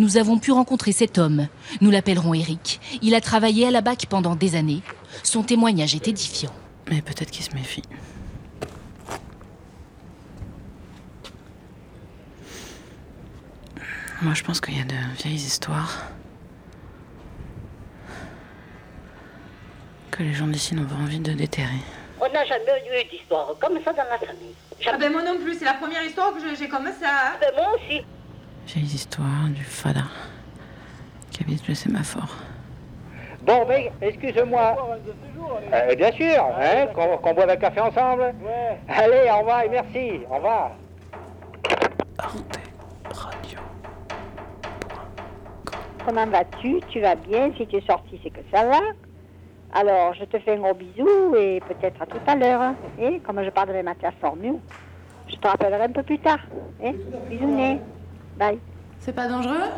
Nous 0.00 0.16
avons 0.16 0.38
pu 0.38 0.50
rencontrer 0.50 0.92
cet 0.92 1.18
homme. 1.18 1.46
Nous 1.82 1.90
l'appellerons 1.90 2.32
Eric. 2.32 2.80
Il 3.02 3.14
a 3.14 3.20
travaillé 3.20 3.66
à 3.66 3.70
la 3.70 3.82
BAC 3.82 4.06
pendant 4.06 4.34
des 4.34 4.56
années. 4.56 4.80
Son 5.22 5.42
témoignage 5.42 5.94
est 5.94 6.08
édifiant. 6.08 6.54
Mais 6.90 7.02
peut-être 7.02 7.30
qu'il 7.30 7.44
se 7.44 7.54
méfie. 7.54 7.82
Moi, 14.22 14.32
je 14.32 14.42
pense 14.42 14.62
qu'il 14.62 14.78
y 14.78 14.80
a 14.80 14.84
de 14.84 14.94
vieilles 15.22 15.34
histoires 15.34 16.06
que 20.10 20.22
les 20.22 20.32
gens 20.32 20.46
d'ici 20.46 20.74
n'ont 20.74 20.86
pas 20.86 20.94
envie 20.94 21.20
de 21.20 21.34
déterrer. 21.34 21.82
On 22.22 22.32
n'a 22.32 22.46
jamais 22.46 22.64
eu 22.88 23.10
d'histoire 23.10 23.54
comme 23.60 23.78
ça 23.84 23.92
dans 23.92 24.08
la 24.10 24.18
famille. 24.18 24.54
Ah 24.86 24.96
ben 24.96 25.12
moi 25.12 25.22
non 25.22 25.36
plus, 25.36 25.58
c'est 25.58 25.66
la 25.66 25.74
première 25.74 26.02
histoire 26.02 26.32
que 26.32 26.56
j'ai 26.58 26.68
comme 26.70 26.86
ça. 26.86 27.36
Ben 27.38 27.50
moi 27.54 27.74
aussi. 27.74 28.02
Vieilles 28.74 28.94
histoires 28.94 29.48
du 29.48 29.64
fada 29.64 30.04
qui 31.30 31.42
habite 31.42 31.66
le 31.66 31.74
sémaphore. 31.74 32.36
Bon, 33.42 33.64
mais 33.68 33.90
excuse-moi. 34.00 34.76
Euh, 35.72 35.94
bien 35.96 36.12
sûr, 36.12 36.44
hein, 36.60 36.86
qu'on 36.94 37.16
qu'on 37.18 37.34
boive 37.34 37.50
un 37.50 37.56
café 37.56 37.80
ensemble. 37.80 38.32
Allez, 38.88 39.28
au 39.32 39.38
revoir 39.38 39.62
et 39.62 39.68
merci. 39.70 40.20
Au 40.30 40.34
revoir. 40.36 40.70
Comment 46.06 46.26
vas-tu? 46.26 46.80
Tu 46.90 47.00
vas 47.00 47.14
bien? 47.14 47.50
Si 47.56 47.66
tu 47.66 47.76
es 47.76 47.80
sorti, 47.86 48.20
c'est 48.22 48.30
que 48.30 48.40
ça 48.52 48.64
va. 48.64 48.78
Alors, 49.72 50.14
je 50.14 50.24
te 50.24 50.38
fais 50.38 50.54
un 50.54 50.58
gros 50.60 50.74
bisou 50.74 51.34
et 51.36 51.60
peut-être 51.60 52.02
à 52.02 52.06
tout 52.06 52.18
à 52.26 52.34
l'heure. 52.34 52.60
hein. 52.60 52.74
Et 53.00 53.20
comme 53.20 53.42
je 53.44 53.50
parlerai 53.50 53.82
ma 53.82 53.94
classe 53.94 54.14
formule, 54.20 54.56
je 55.28 55.36
te 55.36 55.46
rappellerai 55.46 55.84
un 55.84 55.92
peu 55.92 56.02
plus 56.02 56.18
tard. 56.18 56.40
Hein 56.84 56.92
Bisous, 57.28 57.78
C'est 59.00 59.12
pas 59.12 59.28
dangereux? 59.28 59.68